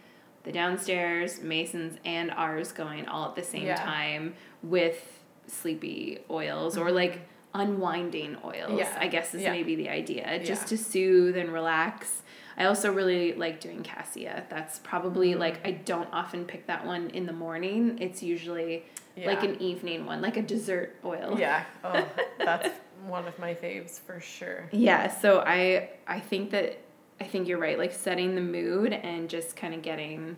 the 0.43 0.51
downstairs, 0.51 1.41
Mason's 1.41 1.97
and 2.05 2.31
ours 2.31 2.71
going 2.71 3.07
all 3.07 3.29
at 3.29 3.35
the 3.35 3.43
same 3.43 3.65
Yeah. 3.65 3.75
time 3.75 4.35
with 4.61 5.21
sleepy 5.47 6.19
oils 6.29 6.77
or 6.77 6.87
mm-hmm. 6.87 6.95
like 6.95 7.21
unwinding 7.53 8.37
oils. 8.43 8.79
Yeah. 8.79 8.97
I 8.99 9.07
guess 9.07 9.35
is 9.35 9.43
maybe 9.43 9.75
the 9.75 9.89
idea. 9.89 10.43
Just 10.43 10.67
to 10.69 10.77
soothe 10.77 11.37
and 11.37 11.53
relax. 11.53 12.22
I 12.57 12.65
also 12.65 12.91
really 12.93 13.33
like 13.33 13.59
doing 13.59 13.81
cassia. 13.83 14.43
That's 14.49 14.79
probably 14.79 15.31
Mm-hmm. 15.31 15.39
like 15.39 15.65
I 15.67 15.71
don't 15.71 16.09
often 16.13 16.45
pick 16.45 16.67
that 16.67 16.85
one 16.85 17.09
in 17.11 17.25
the 17.25 17.33
morning. 17.33 17.97
It's 17.99 18.21
usually 18.23 18.83
like 19.17 19.43
an 19.43 19.61
evening 19.61 20.05
one, 20.05 20.21
like 20.21 20.37
a 20.37 20.41
dessert 20.41 20.95
oil. 21.05 21.35
Yeah. 21.39 21.63
Oh, 21.83 22.07
that's 22.39 22.69
one 23.05 23.27
of 23.27 23.37
my 23.39 23.53
faves 23.53 23.99
for 23.99 24.19
sure. 24.19 24.69
Yeah, 24.71 25.07
so 25.09 25.39
I 25.45 25.89
I 26.07 26.19
think 26.19 26.51
that 26.51 26.79
I 27.21 27.25
think 27.25 27.47
you're 27.47 27.59
right. 27.59 27.77
Like 27.77 27.91
setting 27.93 28.35
the 28.35 28.41
mood 28.41 28.91
and 28.93 29.29
just 29.29 29.55
kind 29.55 29.73
of 29.73 29.81
getting 29.81 30.35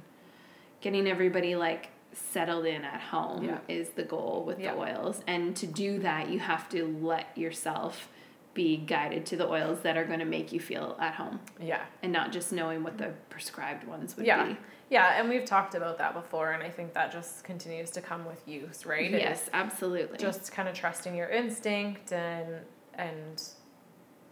getting 0.81 1.07
everybody 1.07 1.55
like 1.55 1.89
settled 2.13 2.65
in 2.65 2.83
at 2.85 3.01
home 3.01 3.43
Yeah. 3.45 3.57
is 3.67 3.89
the 3.89 4.03
goal 4.03 4.43
with 4.45 4.59
Yeah. 4.59 4.73
the 4.73 4.79
oils. 4.79 5.21
And 5.27 5.55
to 5.57 5.67
do 5.67 5.99
that, 5.99 6.29
you 6.29 6.39
have 6.39 6.69
to 6.69 6.85
let 7.01 7.37
yourself 7.37 8.07
be 8.55 8.77
guided 8.77 9.25
to 9.27 9.35
the 9.35 9.47
oils 9.47 9.81
that 9.81 9.97
are 9.97 10.05
going 10.05 10.19
to 10.19 10.25
make 10.25 10.51
you 10.51 10.59
feel 10.59 10.97
at 10.99 11.13
home 11.13 11.39
Yeah. 11.59 11.83
and 12.01 12.11
not 12.11 12.31
just 12.31 12.51
knowing 12.51 12.81
what 12.83 12.97
the 12.97 13.13
prescribed 13.29 13.83
ones 13.85 14.15
would 14.17 14.25
Yeah. 14.25 14.45
be. 14.47 14.57
Yeah, 14.89 15.19
and 15.19 15.27
we've 15.29 15.45
talked 15.45 15.75
about 15.75 15.97
that 15.97 16.13
before, 16.13 16.51
and 16.51 16.63
I 16.63 16.69
think 16.69 16.93
that 16.93 17.11
just 17.11 17.43
continues 17.43 17.91
to 17.91 18.01
come 18.01 18.23
with 18.25 18.47
use, 18.47 18.85
right? 18.85 19.11
Yes, 19.11 19.49
absolutely. 19.53 20.17
Just 20.17 20.51
kind 20.51 20.67
of 20.69 20.73
trusting 20.75 21.13
your 21.15 21.29
instinct 21.29 22.11
and 22.13 22.65
and 22.97 23.43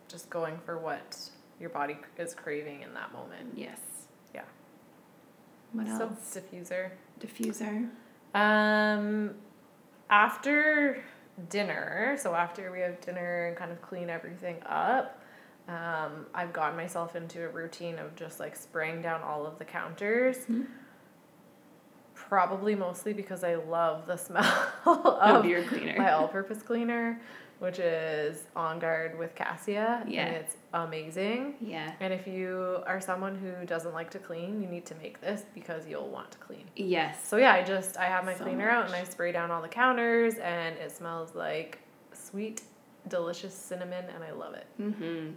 just 0.08 0.30
going 0.30 0.58
for 0.60 0.78
what 0.78 1.18
your 1.60 1.70
body 1.70 1.98
is 2.18 2.34
craving 2.34 2.82
in 2.82 2.94
that 2.94 3.12
moment. 3.12 3.54
yes. 3.58 3.80
Yeah. 4.34 4.44
What 5.74 5.88
So 5.88 6.04
else? 6.04 6.38
diffuser. 6.38 6.92
Diffuser. 7.20 7.90
Um, 8.34 9.36
after 10.10 11.04
dinner, 11.50 12.16
so 12.20 12.36
after 12.36 12.72
we 12.72 12.80
have 12.82 13.00
dinner 13.02 13.48
and 13.48 13.58
kind 13.58 13.72
of 13.72 13.82
clean 13.82 14.10
everything 14.10 14.58
up, 14.66 15.20
um, 15.68 16.26
I've 16.34 16.52
gotten 16.54 16.76
myself 16.78 17.16
into 17.16 17.44
a 17.46 17.48
routine 17.50 17.98
of 18.00 18.16
just 18.16 18.40
like 18.40 18.56
spraying 18.56 19.02
down 19.02 19.22
all 19.22 19.46
of 19.46 19.58
the 19.60 19.66
counters. 19.66 20.38
Mhm. 20.50 20.66
Probably 22.16 22.76
mostly 22.76 23.14
because 23.14 23.44
I 23.44 23.56
love 23.56 24.06
the 24.08 24.18
smell 24.28 24.44
Of 24.86 25.44
cleaner. 25.44 25.96
my 25.98 26.12
all-purpose 26.12 26.62
cleaner, 26.64 27.20
which 27.64 27.80
is 27.80 28.44
On 28.58 28.78
Guard 28.78 29.18
with 29.18 29.36
Cassia, 29.36 30.04
Yeah. 30.06 30.26
and 30.26 30.36
it's 30.36 30.58
amazing. 30.74 31.56
Yeah. 31.62 31.94
And 32.02 32.14
if 32.14 32.28
you 32.28 32.84
are 32.86 33.00
someone 33.00 33.36
who 33.36 33.66
doesn't 33.66 33.94
like 33.94 34.12
to 34.12 34.20
clean, 34.20 34.62
you 34.62 34.68
need 34.68 34.86
to 34.88 34.96
make 34.96 35.22
this 35.22 35.46
because 35.56 35.88
you'll 35.88 36.10
want 36.10 36.30
to 36.34 36.38
clean. 36.40 36.66
Yes. 36.76 37.26
So 37.26 37.38
yeah, 37.38 37.54
I 37.54 37.64
just 37.64 37.96
I 37.98 38.06
have 38.06 38.26
my 38.26 38.34
So 38.36 38.44
cleaner 38.44 38.70
out 38.70 38.88
and. 38.88 38.94
I 38.96 39.06
spray 39.06 39.32
down 39.32 39.50
all 39.50 39.62
the 39.62 39.70
counters 39.70 40.36
and 40.36 40.76
it 40.78 40.92
smells 40.92 41.36
like 41.36 41.80
sweet, 42.12 42.64
delicious 43.08 43.54
cinnamon 43.54 44.06
and 44.14 44.24
I 44.26 44.32
love 44.32 44.56
it. 44.56 44.68
Mm-hmm. 44.82 45.32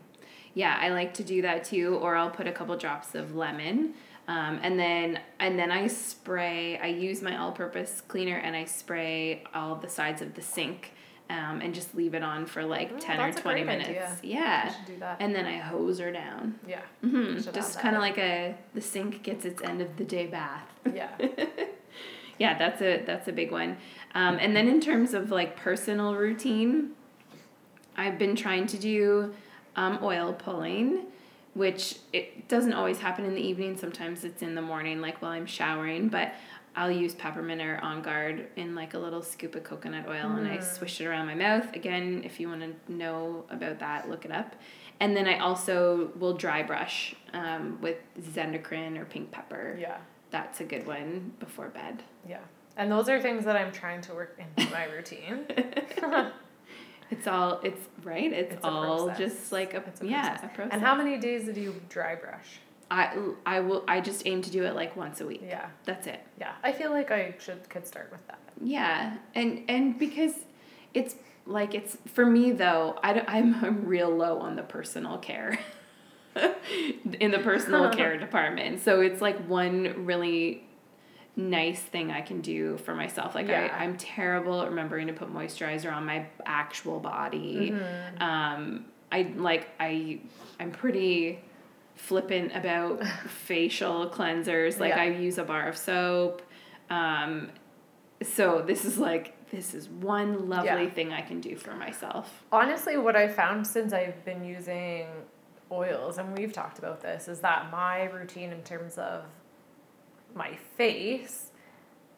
Yeah, 0.55 0.77
I 0.81 0.89
like 0.89 1.15
to 1.15 1.23
do 1.25 1.43
that 1.43 1.63
too, 1.65 1.97
or 2.03 2.17
I'll 2.17 2.31
put 2.31 2.49
a 2.49 2.53
couple 2.53 2.77
drops 2.77 3.15
of 3.15 3.37
lemon, 3.37 3.95
um, 4.27 4.59
and 4.65 4.77
then 4.81 5.21
and 5.39 5.57
then 5.57 5.71
I 5.71 5.87
spray. 5.87 6.77
I 6.79 6.87
use 6.89 7.23
my 7.23 7.37
all-purpose 7.37 8.03
cleaner 8.09 8.39
and 8.39 8.57
I 8.57 8.65
spray 8.65 9.45
all 9.55 9.77
the 9.77 9.89
sides 9.89 10.23
of 10.23 10.35
the 10.35 10.43
sink, 10.43 10.93
um, 11.29 11.61
and 11.61 11.75
just 11.75 11.95
leave 11.95 12.15
it 12.15 12.23
on 12.23 12.47
for 12.47 12.65
like 12.65 12.93
Mm, 12.95 13.01
ten 13.01 13.21
or 13.21 13.33
twenty 13.33 13.65
minutes. 13.65 13.89
idea. 13.89 14.17
Yeah, 14.23 14.73
do 14.87 14.97
that. 14.99 15.17
and 15.21 15.35
then 15.35 15.45
I 15.47 15.59
hose 15.59 15.99
her 15.99 16.13
down. 16.13 16.59
yeah. 16.69 16.83
Mm-hmm. 17.05 17.53
Just 17.53 17.81
kind 17.81 17.97
of 17.97 18.03
like 18.03 18.19
a 18.19 18.55
the 18.75 18.81
sink 18.81 19.23
gets 19.23 19.45
its 19.45 19.61
end 19.63 19.81
of 19.83 19.97
the 19.97 20.05
day 20.05 20.27
bath. 20.27 20.67
Yeah. 20.95 21.09
yeah, 22.39 22.57
that's 22.59 22.81
a 22.83 23.03
that's 23.05 23.29
a 23.29 23.33
big 23.33 23.51
one. 23.51 23.77
Um, 24.15 24.39
and 24.41 24.55
then 24.55 24.69
in 24.69 24.81
terms 24.81 25.15
of 25.15 25.31
like 25.31 25.57
personal 25.57 26.15
routine, 26.15 26.91
I've 27.97 28.19
been 28.19 28.37
trying 28.37 28.67
to 28.69 28.79
do 28.79 29.35
um, 29.75 29.99
oil 30.03 30.33
pulling, 30.33 31.07
which 31.55 31.99
it 32.13 32.47
doesn't 32.49 32.73
always 32.73 32.99
happen 33.01 33.25
in 33.25 33.35
the 33.35 33.41
evening. 33.41 33.77
Sometimes 33.77 34.25
it's 34.25 34.43
in 34.43 34.55
the 34.55 34.63
morning, 34.63 35.01
like 35.01 35.21
while 35.23 35.33
I'm 35.33 35.47
showering. 35.47 36.09
But 36.09 36.35
I'll 36.77 36.91
use 36.91 37.15
peppermint 37.15 37.63
or 37.63 37.79
on 37.83 38.03
guard 38.03 38.49
in 38.57 38.75
like 38.75 38.93
a 38.95 38.99
little 38.99 39.23
scoop 39.23 39.55
of 39.55 39.65
coconut 39.65 40.07
oil, 40.07 40.31
and 40.37 40.47
I 40.47 40.61
swish 40.61 41.01
it 41.01 41.07
around 41.07 41.27
my 41.27 41.35
mouth. 41.35 41.75
Again, 41.75 42.21
if 42.25 42.39
you 42.39 42.49
want 42.49 42.61
to 42.61 42.93
know 42.93 43.45
about 43.51 43.79
that, 43.79 44.11
look 44.11 44.25
it 44.27 44.31
up. 44.31 44.55
And 45.01 45.17
then 45.17 45.27
I 45.27 45.39
also 45.39 46.11
will 46.19 46.35
dry 46.35 46.63
brush 46.63 47.15
um, 47.33 47.79
with 47.81 47.97
zendocrine 48.21 48.99
or 48.99 49.07
pink 49.07 49.31
pepper. 49.31 49.77
Yeah. 49.81 49.99
That's 50.31 50.61
a 50.61 50.65
good 50.65 50.87
one 50.87 51.33
before 51.41 51.69
bed. 51.69 52.03
Yeah. 52.29 52.41
And 52.77 52.93
those 52.93 53.09
are 53.09 53.21
things 53.21 53.45
that 53.47 53.57
I'm 53.57 53.73
trying 53.73 54.03
to 54.03 54.15
work 54.15 54.39
into 54.39 54.71
my 54.71 54.85
routine. 54.85 55.47
It's 57.11 57.27
all 57.29 57.61
it's 57.63 57.87
right. 58.03 58.33
It's, 58.33 58.55
It's 58.55 58.65
all 58.65 59.15
just 59.17 59.53
like 59.53 59.75
a, 59.75 59.79
a 59.79 60.07
yeah 60.07 60.31
process. 60.31 60.45
a 60.45 60.55
process. 60.55 60.73
And 60.73 60.83
how 60.83 60.95
many 60.95 61.19
days 61.19 61.49
do 61.49 61.61
you 61.61 61.81
dry 61.89 62.17
brush? 62.17 62.59
I 62.91 63.17
I 63.45 63.61
will 63.61 63.85
I 63.89 64.01
just 64.01 64.27
aim 64.27 64.43
to 64.43 64.51
do 64.51 64.65
it 64.65 64.75
like 64.75 64.97
once 64.97 65.21
a 65.21 65.27
week. 65.27 65.43
Yeah. 65.47 65.69
That's 65.85 66.07
it. 66.07 66.21
Yeah. 66.39 66.53
I 66.63 66.73
feel 66.73 66.91
like 66.91 67.11
I 67.11 67.35
should 67.39 67.69
could 67.69 67.87
start 67.87 68.11
with 68.13 68.27
that. 68.29 68.39
Yeah, 68.63 69.17
and 69.35 69.65
and 69.69 69.99
because 69.99 70.35
it's 70.95 71.17
like 71.47 71.75
it's 71.75 71.99
for 72.13 72.25
me 72.25 72.53
though. 72.53 72.99
I 73.03 73.21
I'm, 73.27 73.55
I'm 73.65 73.87
real 73.87 74.11
low 74.11 74.39
on 74.39 74.57
the 74.57 74.63
personal 74.63 75.19
care. 75.19 75.59
in 77.21 77.31
the 77.31 77.39
personal 77.39 77.91
care 77.95 78.17
department. 78.19 78.83
So 78.83 79.01
it's 79.01 79.21
like 79.21 79.39
one 79.49 80.05
really 80.07 80.63
nice 81.35 81.81
thing 81.81 82.11
I 82.11 82.21
can 82.23 82.41
do 82.41 82.79
for 82.79 82.95
myself. 82.95 83.35
Like 83.35 83.49
Yeah. 83.49 83.69
I, 83.73 83.85
I'm 83.85 83.97
terrible 83.97 84.63
at 84.63 84.69
remembering 84.69 85.07
to 85.09 85.13
put 85.13 85.33
moisturizer 85.33 85.93
on 85.93 86.07
my 86.07 86.27
actual 86.45 87.01
body. 87.01 87.73
Mm-hmm. 87.73 88.23
Um, 88.23 88.85
I 89.11 89.33
like 89.37 89.69
I 89.81 90.21
I'm 90.61 90.71
pretty 90.71 91.41
flippant 91.97 92.55
about 92.55 93.05
facial 93.29 94.09
cleansers. 94.09 94.79
Like 94.79 94.91
Yeah. 94.91 95.03
I 95.03 95.07
use 95.07 95.39
a 95.39 95.45
bar 95.45 95.69
of 95.69 95.77
soap. 95.77 96.43
Um, 96.91 97.51
so 98.23 98.63
this 98.67 98.85
is 98.85 98.99
like 98.99 99.33
this 99.51 99.75
is 99.75 99.89
one 99.89 100.49
lovely 100.49 100.85
Yeah. 100.85 100.91
thing 100.91 101.13
I 101.13 101.23
can 101.23 101.41
do 101.41 101.57
for 101.57 101.75
myself. 101.75 102.45
Honestly, 102.53 102.97
what 102.97 103.15
I 103.17 103.29
found 103.29 103.67
since 103.67 103.93
I've 103.93 104.25
been 104.25 104.45
using 104.45 105.07
oils, 105.71 106.19
and 106.19 106.37
we've 106.37 106.53
talked 106.53 106.79
about 106.79 107.01
this, 107.01 107.29
is 107.29 107.41
that 107.41 107.71
my 107.71 108.05
routine 108.05 108.53
in 108.53 108.63
terms 108.63 108.99
of 108.99 109.25
my 110.35 110.57
face, 110.77 111.51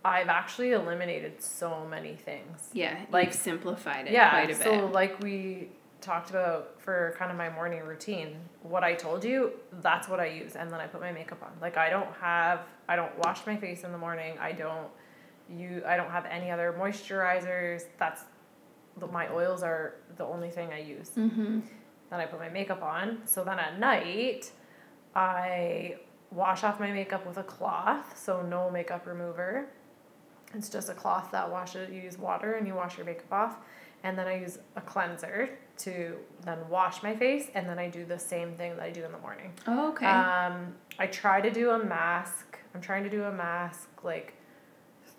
I've 0.04 0.28
actually 0.28 0.72
eliminated 0.72 1.42
so 1.42 1.86
many 1.88 2.14
things. 2.14 2.70
Yeah, 2.72 2.96
Like- 3.10 3.32
simplified 3.34 4.06
it 4.06 4.12
yeah, 4.12 4.30
quite 4.30 4.50
a 4.50 4.54
so 4.54 4.86
like 4.86 5.20
we 5.20 5.68
talked 6.00 6.30
about 6.30 6.80
for 6.80 7.14
kind 7.18 7.30
of 7.30 7.36
my 7.36 7.50
morning 7.50 7.82
routine, 7.82 8.36
what 8.62 8.84
I 8.84 8.94
told 8.94 9.24
you, 9.24 9.52
that's 9.82 10.08
what 10.08 10.20
I 10.20 10.26
use, 10.26 10.56
and 10.56 10.70
then 10.70 10.80
I 10.80 10.86
put 10.86 11.00
my 11.00 11.12
makeup 11.12 11.42
on. 11.42 11.50
Like 11.60 11.76
I 11.76 11.90
don't 11.90 12.12
have, 12.20 12.60
I 12.88 12.96
don't 12.96 13.16
wash 13.18 13.46
my 13.46 13.56
face 13.56 13.84
in 13.84 13.92
the 13.92 13.98
morning. 13.98 14.36
I 14.40 14.52
don't, 14.52 14.88
you, 15.50 15.82
I 15.86 15.96
don't 15.96 16.10
have 16.10 16.26
any 16.26 16.50
other 16.50 16.74
moisturizers. 16.78 17.82
That's, 17.98 18.22
my 19.12 19.32
oils 19.32 19.62
are 19.62 19.94
the 20.16 20.24
only 20.24 20.50
thing 20.50 20.72
I 20.72 20.80
use. 20.80 21.10
Mm-hmm. 21.16 21.60
Then 22.10 22.20
I 22.20 22.26
put 22.26 22.40
my 22.40 22.48
makeup 22.48 22.82
on. 22.82 23.22
So 23.26 23.44
then 23.44 23.58
at 23.58 23.78
night, 23.78 24.50
I 25.14 25.96
wash 26.30 26.64
off 26.64 26.78
my 26.78 26.92
makeup 26.92 27.26
with 27.26 27.38
a 27.38 27.42
cloth, 27.42 28.18
so 28.18 28.42
no 28.42 28.70
makeup 28.70 29.06
remover. 29.06 29.68
It's 30.54 30.68
just 30.68 30.88
a 30.88 30.94
cloth 30.94 31.30
that 31.32 31.50
washes, 31.50 31.90
you 31.90 32.00
use 32.00 32.18
water 32.18 32.54
and 32.54 32.66
you 32.66 32.74
wash 32.74 32.96
your 32.96 33.06
makeup 33.06 33.32
off. 33.32 33.56
And 34.04 34.16
then 34.16 34.26
I 34.26 34.40
use 34.40 34.58
a 34.76 34.80
cleanser 34.80 35.50
to 35.78 36.16
then 36.44 36.58
wash 36.68 37.02
my 37.02 37.14
face, 37.16 37.48
and 37.54 37.68
then 37.68 37.78
I 37.78 37.88
do 37.88 38.04
the 38.04 38.18
same 38.18 38.54
thing 38.54 38.76
that 38.76 38.82
I 38.82 38.90
do 38.90 39.04
in 39.04 39.12
the 39.12 39.18
morning. 39.18 39.52
Oh, 39.66 39.90
okay. 39.90 40.06
Um, 40.06 40.74
I 40.98 41.06
try 41.06 41.40
to 41.40 41.50
do 41.50 41.70
a 41.70 41.84
mask. 41.84 42.58
I'm 42.74 42.80
trying 42.80 43.04
to 43.04 43.10
do 43.10 43.24
a 43.24 43.32
mask 43.32 43.88
like 44.04 44.34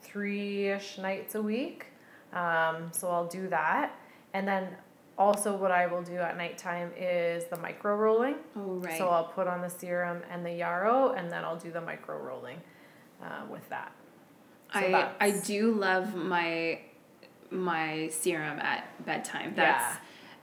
three 0.01 0.67
ish 0.67 0.97
nights 0.97 1.35
a 1.35 1.41
week. 1.41 1.87
Um, 2.33 2.91
so 2.91 3.09
I'll 3.09 3.27
do 3.27 3.47
that. 3.49 3.95
And 4.33 4.47
then 4.47 4.69
also, 5.17 5.55
what 5.57 5.71
I 5.71 5.87
will 5.87 6.03
do 6.03 6.15
at 6.15 6.37
nighttime 6.37 6.91
is 6.97 7.43
the 7.45 7.57
micro 7.57 7.95
rolling. 7.95 8.35
oh, 8.55 8.75
right. 8.75 8.97
So 8.97 9.09
I'll 9.09 9.25
put 9.25 9.47
on 9.47 9.61
the 9.61 9.69
serum 9.69 10.21
and 10.31 10.45
the 10.45 10.53
yarrow, 10.53 11.11
and 11.11 11.29
then 11.29 11.43
I'll 11.43 11.57
do 11.57 11.71
the 11.71 11.81
micro 11.81 12.17
rolling 12.17 12.57
uh, 13.21 13.41
with 13.49 13.67
that. 13.69 13.91
So 14.73 14.79
I 14.79 15.09
I 15.19 15.31
do 15.31 15.73
love 15.73 16.15
my 16.15 16.79
my 17.51 18.09
serum 18.09 18.59
at 18.59 19.05
bedtime. 19.05 19.53
That's 19.55 19.97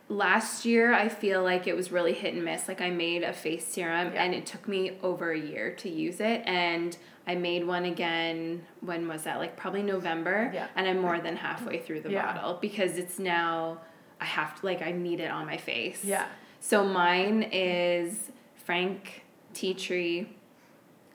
last 0.08 0.64
year 0.64 0.92
I 0.92 1.08
feel 1.08 1.42
like 1.42 1.66
it 1.66 1.74
was 1.76 1.90
really 1.90 2.12
hit 2.12 2.34
and 2.34 2.44
miss. 2.44 2.68
Like 2.68 2.80
I 2.80 2.90
made 2.90 3.22
a 3.22 3.32
face 3.32 3.66
serum 3.66 4.12
Yeah. 4.14 4.22
and 4.24 4.34
it 4.34 4.46
took 4.46 4.68
me 4.68 4.92
over 5.02 5.32
a 5.32 5.38
year 5.38 5.72
to 5.76 5.88
use 5.88 6.20
it 6.20 6.42
and 6.46 6.96
I 7.26 7.34
made 7.34 7.66
one 7.66 7.84
again 7.84 8.64
when 8.80 9.08
was 9.08 9.24
that? 9.24 9.38
Like 9.38 9.56
probably 9.56 9.82
November. 9.82 10.50
Yeah. 10.54 10.68
And 10.76 10.86
I'm 10.86 11.00
more 11.00 11.18
than 11.20 11.36
halfway 11.36 11.80
through 11.80 12.02
the 12.02 12.10
Yeah. 12.12 12.32
bottle 12.34 12.58
because 12.60 12.98
it's 12.98 13.18
now 13.18 13.78
I 14.20 14.24
have 14.26 14.60
to 14.60 14.66
like 14.66 14.80
I 14.80 14.92
need 14.92 15.18
it 15.20 15.30
on 15.30 15.44
my 15.46 15.56
face. 15.56 16.04
Yeah. 16.04 16.26
So 16.60 16.84
mine 16.84 17.42
is 17.52 18.30
Frank 18.64 19.24
tea 19.54 19.74
tree, 19.74 20.28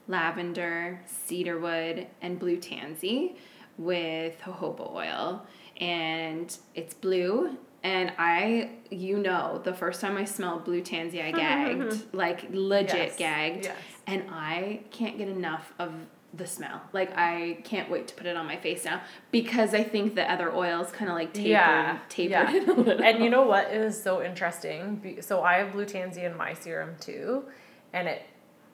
lavender, 0.08 1.02
cedarwood, 1.06 2.08
and 2.22 2.40
blue 2.40 2.58
tansy 2.58 3.36
with 3.78 4.40
jojoba 4.42 4.94
oil. 4.94 5.46
And 5.82 6.56
it's 6.76 6.94
blue. 6.94 7.58
And 7.84 8.14
I, 8.20 8.70
you 8.92 9.18
know, 9.18 9.60
the 9.64 9.74
first 9.74 10.00
time 10.02 10.16
I 10.16 10.24
smelled 10.26 10.64
blue 10.66 10.82
tansy, 10.82 11.22
I 11.22 11.32
gagged. 11.32 11.80
Mm-hmm. 11.82 12.16
like 12.18 12.46
legit 12.52 12.96
Yes. 12.96 13.18
gagged. 13.18 13.66
Yes. 13.66 13.78
And 14.06 14.24
I 14.30 14.82
can't 14.92 15.18
get 15.18 15.28
enough 15.28 15.74
of 15.80 15.92
the 16.34 16.46
smell. 16.46 16.80
Like 16.94 17.12
I 17.18 17.58
can't 17.64 17.90
wait 17.90 18.08
to 18.10 18.14
put 18.16 18.26
it 18.28 18.38
on 18.38 18.46
my 18.46 18.56
face 18.56 18.86
now 18.86 19.02
because 19.32 19.74
I 19.74 19.84
think 19.84 20.16
the 20.16 20.32
other 20.32 20.54
oils 20.54 20.92
kind 20.92 21.10
of 21.10 21.16
like 21.16 21.34
tapered, 21.34 21.50
Yeah, 21.50 22.00
tapered 22.08 22.32
yeah. 22.32 22.52
it 22.56 22.68
a 22.70 22.74
little. 22.74 23.04
And 23.04 23.24
you 23.24 23.30
know 23.30 23.42
what 23.44 23.72
is 23.72 24.02
so 24.02 24.24
interesting? 24.24 25.18
So 25.22 25.42
I 25.42 25.56
have 25.56 25.74
blue 25.74 25.86
tansy 25.86 26.22
in 26.24 26.38
my 26.38 26.54
serum 26.54 26.96
too, 27.02 27.44
and 27.92 28.08
it 28.08 28.22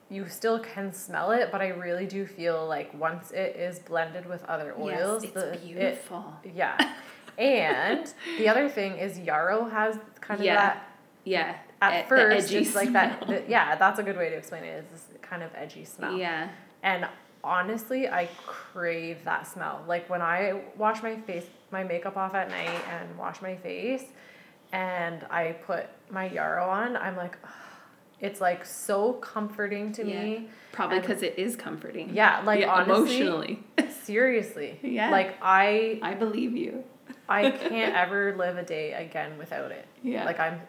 you 0.10 0.28
still 0.28 0.60
can 0.60 0.93
smell 0.93 1.32
it, 1.32 1.52
but 1.52 1.62
I 1.62 1.70
really 1.70 2.06
do 2.06 2.26
feel 2.26 2.65
like 2.67 2.93
once 2.93 3.32
it 3.32 3.56
is 3.58 3.80
blended 3.80 4.26
with 4.26 4.43
other 4.46 4.74
oils, 4.80 5.24
yes, 5.24 5.34
the 5.34 5.52
it's 5.52 5.58
it- 5.63 5.65
beautiful. 5.67 6.34
yeah. 6.56 6.93
And 7.38 8.12
the 8.38 8.50
other 8.50 8.67
thing 8.70 8.98
is 8.98 9.20
Yarrow 9.20 9.65
has 9.70 9.98
kind 10.22 10.39
of 10.39 10.46
Yeah. 10.46 10.56
that 10.56 10.88
yeah. 11.24 11.58
at 11.82 12.06
e- 12.06 12.08
first 12.10 12.52
it's 12.52 12.74
like 12.74 12.93
that 12.93 13.28
the- 13.28 13.43
yeah, 13.48 13.76
that's 13.76 14.00
a 14.00 14.04
good 14.04 14.17
way 14.17 14.30
to 14.30 14.36
explain 14.36 14.63
it. 14.63 14.84
Is 14.86 14.89
this 14.91 15.04
kind 15.22 15.43
of 15.43 15.52
edgy 15.56 15.84
smell. 15.86 16.17
Yeah. 16.17 16.50
And 16.84 17.08
honestly, 17.43 18.08
I 18.08 18.30
crave 18.46 19.24
that 19.26 19.46
smell. 19.46 19.84
Like 19.88 20.10
when 20.10 20.22
I 20.22 20.62
wash 20.78 21.04
my 21.04 21.15
face, 21.17 21.46
my 21.70 21.84
makeup 21.84 22.17
off 22.17 22.34
at 22.34 22.50
night 22.50 22.82
and 22.89 23.17
wash 23.20 23.41
my 23.41 23.56
face, 23.58 24.06
and 24.72 25.24
I 25.30 25.52
put 25.65 25.86
my 26.10 26.30
Yarrow 26.30 26.67
on, 26.70 26.96
I'm 26.98 27.15
like. 27.17 27.38
It's 28.20 28.42
like 28.42 28.66
so 28.66 29.14
comforting 29.14 29.92
to 29.94 30.04
me. 30.04 30.50
Probably 30.72 31.00
because 31.00 31.24
it 31.24 31.36
is 31.38 31.56
comforting. 31.56 32.12
Yeah, 32.14 32.42
like 32.46 32.62
Yeah, 32.62 32.72
honestly, 32.74 33.22
emotionally. 33.22 33.64
seriously. 34.04 34.80
Yeah. 34.82 35.10
Like 35.10 35.38
I, 35.42 36.00
I 36.02 36.14
believe 36.14 36.56
you. 36.56 36.84
I 37.30 37.52
can't 37.70 37.96
ever 37.96 38.36
live 38.36 38.58
a 38.58 38.64
day 38.64 38.94
again 38.94 39.38
without 39.38 39.72
it. 39.72 39.86
Yeah. 40.04 40.26
Like 40.26 40.40
I'm 40.40 40.62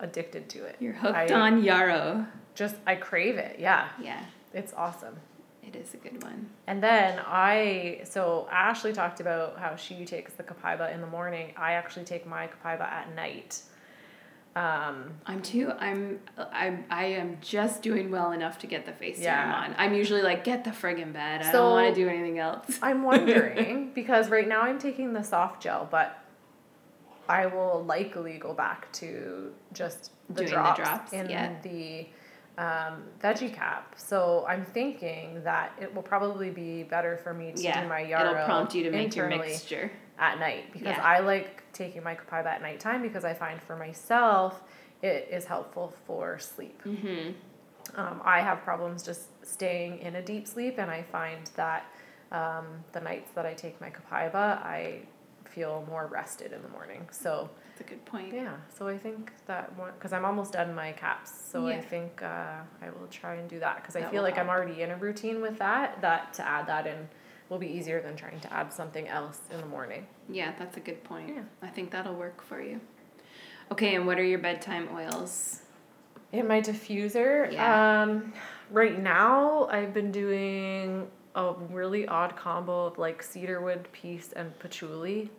addicted 0.00 0.48
to 0.50 0.64
it. 0.64 0.76
You're 0.80 0.92
hooked 0.92 1.14
I 1.16 1.32
on 1.32 1.62
yarrow. 1.62 2.26
Just 2.54 2.76
I 2.86 2.94
crave 2.94 3.36
it. 3.36 3.58
Yeah, 3.58 3.88
Yeah, 4.00 4.24
it's 4.52 4.72
awesome. 4.76 5.16
it 5.62 5.74
is 5.74 5.92
a 5.94 5.96
good 5.96 6.22
one. 6.22 6.48
And 6.66 6.82
then 6.82 7.20
I, 7.26 8.02
so 8.04 8.46
Ashley 8.50 8.92
talked 8.92 9.18
about 9.20 9.58
how 9.58 9.74
she 9.76 10.04
takes 10.04 10.34
the 10.34 10.42
Copaiba 10.44 10.94
in 10.94 11.00
the 11.00 11.06
morning. 11.08 11.52
I 11.56 11.72
actually 11.72 12.04
take 12.04 12.26
my 12.26 12.46
Copaiba 12.48 12.82
at 12.82 13.14
night. 13.16 13.60
Um, 14.56 15.10
I'm 15.26 15.42
too. 15.42 15.72
I'm. 15.78 16.20
I'm. 16.52 16.84
I 16.88 17.06
am 17.06 17.38
just 17.40 17.82
doing 17.82 18.10
well 18.10 18.30
enough 18.32 18.58
to 18.60 18.66
get 18.68 18.86
the 18.86 18.92
face 18.92 19.18
serum 19.18 19.50
on. 19.50 19.74
I'm 19.78 19.94
usually 19.94 20.22
like, 20.22 20.44
get 20.44 20.62
the 20.62 20.70
friggin' 20.70 21.12
bed. 21.12 21.42
I 21.42 21.46
So- 21.50 21.58
don't 21.58 21.70
want 21.72 21.94
to 21.94 22.00
do 22.00 22.08
anything 22.08 22.38
else. 22.38 22.78
I'm 22.82 23.02
wondering 23.02 23.90
because 23.94 24.28
right 24.28 24.46
now 24.46 24.62
I'm 24.62 24.78
taking 24.78 25.12
the 25.12 25.24
soft 25.24 25.60
gel, 25.62 25.88
but 25.90 26.18
I 27.28 27.46
will 27.46 27.82
likely 27.84 28.38
go 28.38 28.52
back 28.52 28.92
to 28.92 29.52
just 29.72 30.12
the 30.28 30.34
Doing 30.34 30.46
the 30.46 30.52
drops, 30.52 30.78
drops, 30.80 31.12
in 31.12 31.28
yeah. 31.28 31.54
the 31.62 32.06
um, 32.56 33.02
veggie 33.22 33.52
cap. 33.52 33.94
So 33.96 34.44
I'm 34.48 34.64
thinking 34.64 35.42
that 35.42 35.72
it 35.80 35.92
will 35.92 36.02
probably 36.02 36.50
be 36.50 36.82
better 36.84 37.16
for 37.16 37.34
me 37.34 37.52
to 37.52 37.60
yeah, 37.62 37.82
do 37.82 37.88
my 37.88 38.00
yarrow 38.00 38.30
it'll 38.30 38.44
prompt 38.44 38.74
you 38.74 38.84
to 38.84 38.90
make 38.90 39.16
your 39.16 39.28
mixture. 39.28 39.90
At 40.18 40.38
night 40.38 40.72
because 40.72 40.96
Yeah. 40.96 41.02
I 41.02 41.20
like 41.20 41.62
taking 41.72 42.02
my 42.02 42.14
Copaiba 42.14 42.46
at 42.46 42.62
nighttime 42.62 43.02
because 43.02 43.24
I 43.24 43.34
find 43.34 43.60
for 43.60 43.76
myself 43.76 44.62
it 45.02 45.28
is 45.30 45.44
helpful 45.44 45.92
for 46.06 46.38
sleep. 46.38 46.82
Mm-hmm. 46.84 47.32
Um, 47.96 48.20
I 48.24 48.40
have 48.40 48.62
problems 48.62 49.02
just 49.02 49.44
staying 49.46 49.98
in 49.98 50.16
a 50.16 50.22
deep 50.22 50.46
sleep, 50.46 50.78
and 50.78 50.90
I 50.90 51.02
find 51.02 51.50
that 51.56 51.84
um, 52.32 52.66
the 52.92 53.00
nights 53.00 53.30
that 53.34 53.44
I 53.44 53.52
take 53.52 53.78
my 53.80 53.90
Copaiba, 53.90 54.34
I 54.64 55.00
feel 55.44 55.84
more 55.88 56.06
rested 56.06 56.52
in 56.52 56.62
the 56.62 56.68
morning. 56.68 57.06
So 57.12 57.50
That's 57.68 57.82
a 57.82 57.84
good 57.84 58.04
point. 58.06 58.32
yeah, 58.32 58.54
so 58.76 58.88
I 58.88 58.96
think 58.98 59.32
that 59.46 59.76
one 59.78 59.92
because 59.98 60.12
I'm 60.12 60.24
almost 60.24 60.52
done 60.54 60.74
my 60.74 60.92
caps, 60.92 61.30
so 61.50 61.66
I 61.66 61.80
think 61.80 62.22
uh, 62.22 62.60
I 62.80 62.90
will 62.98 63.06
try 63.10 63.34
and 63.34 63.48
do 63.48 63.60
that 63.60 63.76
because 63.82 63.94
I 63.96 64.02
feel 64.10 64.22
like 64.22 64.38
I'm 64.38 64.48
already 64.48 64.80
in 64.82 64.90
a 64.90 64.96
routine 64.96 65.40
with 65.42 65.58
that. 65.58 66.00
That 66.00 66.32
to 66.34 66.48
add 66.48 66.66
that 66.66 66.86
in 66.86 67.08
will 67.54 67.60
be 67.60 67.68
easier 67.72 68.00
than 68.02 68.16
trying 68.16 68.40
to 68.40 68.52
add 68.52 68.72
something 68.72 69.06
else 69.06 69.40
in 69.52 69.60
the 69.60 69.66
morning. 69.66 70.04
Yeah, 70.28 70.52
that's 70.58 70.76
a 70.76 70.80
good 70.80 71.04
point. 71.04 71.28
Yeah. 71.28 71.42
I 71.62 71.68
think 71.68 71.92
that'll 71.92 72.14
work 72.16 72.42
for 72.42 72.60
you. 72.60 72.80
Okay, 73.70 73.94
and 73.94 74.06
what 74.08 74.18
are 74.18 74.24
your 74.24 74.40
bedtime 74.40 74.88
oils? 74.92 75.62
In 76.32 76.48
my 76.48 76.60
diffuser, 76.60 77.52
Yeah. 77.52 78.02
um, 78.02 78.32
right 78.72 78.98
now 78.98 79.68
I've 79.70 79.94
been 79.94 80.10
doing 80.10 81.08
a 81.36 81.52
really 81.70 82.08
odd 82.08 82.34
combo 82.34 82.86
of 82.86 82.98
like 82.98 83.22
cedarwood, 83.22 83.88
peace, 83.92 84.32
and 84.34 84.58
patchouli. 84.58 85.30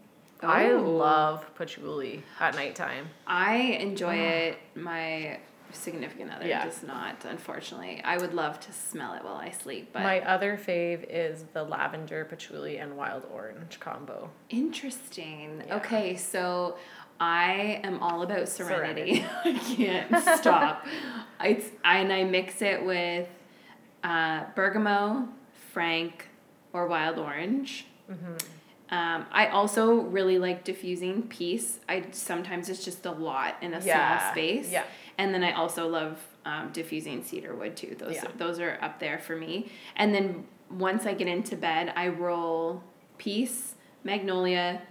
I 0.42 0.72
Oh. 0.72 0.80
love 0.82 1.54
patchouli 1.56 2.24
at 2.40 2.56
nighttime. 2.56 3.10
I 3.28 3.56
enjoy 3.58 4.16
it. 4.16 4.58
My 4.74 5.40
significant 5.72 6.32
other 6.32 6.48
Yeah. 6.48 6.64
does 6.66 6.84
not, 6.84 7.26
unfortunately. 7.26 8.02
I 8.04 8.18
would 8.18 8.34
love 8.34 8.60
to 8.62 8.72
smell 8.72 9.14
it 9.14 9.24
while 9.24 9.36
I 9.36 9.52
sleep, 9.52 9.90
but 9.94 10.04
My 10.04 10.22
other 10.22 10.58
fave 10.58 11.06
is 11.10 11.44
the 11.54 11.64
lavender, 11.64 12.26
patchouli, 12.26 12.78
and 12.78 12.96
wild 12.98 13.24
orange 13.34 13.80
combo. 13.80 14.30
interesting. 14.50 15.64
Yeah. 15.68 15.76
Okay, 15.78 16.16
so 16.16 16.78
I 17.20 17.80
am 17.84 18.02
all 18.02 18.22
about 18.22 18.48
serenity. 18.50 19.26
I 19.46 19.54
can't 19.54 20.40
stop. 20.40 20.86
It's 21.44 21.70
and 21.84 22.14
I 22.14 22.24
mix 22.24 22.62
it 22.62 22.86
with 22.86 23.28
uh, 24.06 24.46
bergamot, 24.56 25.28
frank, 25.74 26.30
or 26.72 26.88
wild 26.88 27.20
orange. 27.20 27.88
Mm-hmm. 28.10 28.36
Um, 28.96 29.26
I 29.32 29.48
also 29.48 29.96
really 29.96 30.40
like 30.40 30.64
diffusing 30.64 31.24
peace. 31.24 31.80
I 31.90 32.06
sometimes 32.12 32.70
it's 32.70 32.86
just 32.86 33.06
a 33.06 33.12
lot 33.12 33.56
in 33.62 33.74
a 33.74 33.82
Yeah, 33.82 34.18
small 34.20 34.32
space. 34.32 34.72
yeah. 34.72 34.84
And 35.18 35.34
then 35.34 35.44
I 35.44 35.54
also 35.54 35.88
love 35.88 36.20
um, 36.46 36.72
diffusing 36.74 37.24
cedarwood 37.24 37.76
too. 37.76 37.96
Those 37.98 38.16
Yeah. 38.16 38.28
those 38.38 38.60
are 38.60 38.78
up 38.82 39.00
there 39.00 39.18
for 39.20 39.36
me. 39.36 39.72
And 39.96 40.14
then 40.14 40.46
once 40.70 41.06
I 41.06 41.14
get 41.14 41.28
into 41.28 41.56
bed, 41.56 41.94
I 41.96 42.10
roll 42.10 42.84
peace, 43.18 43.76
magnolia, 44.04 44.82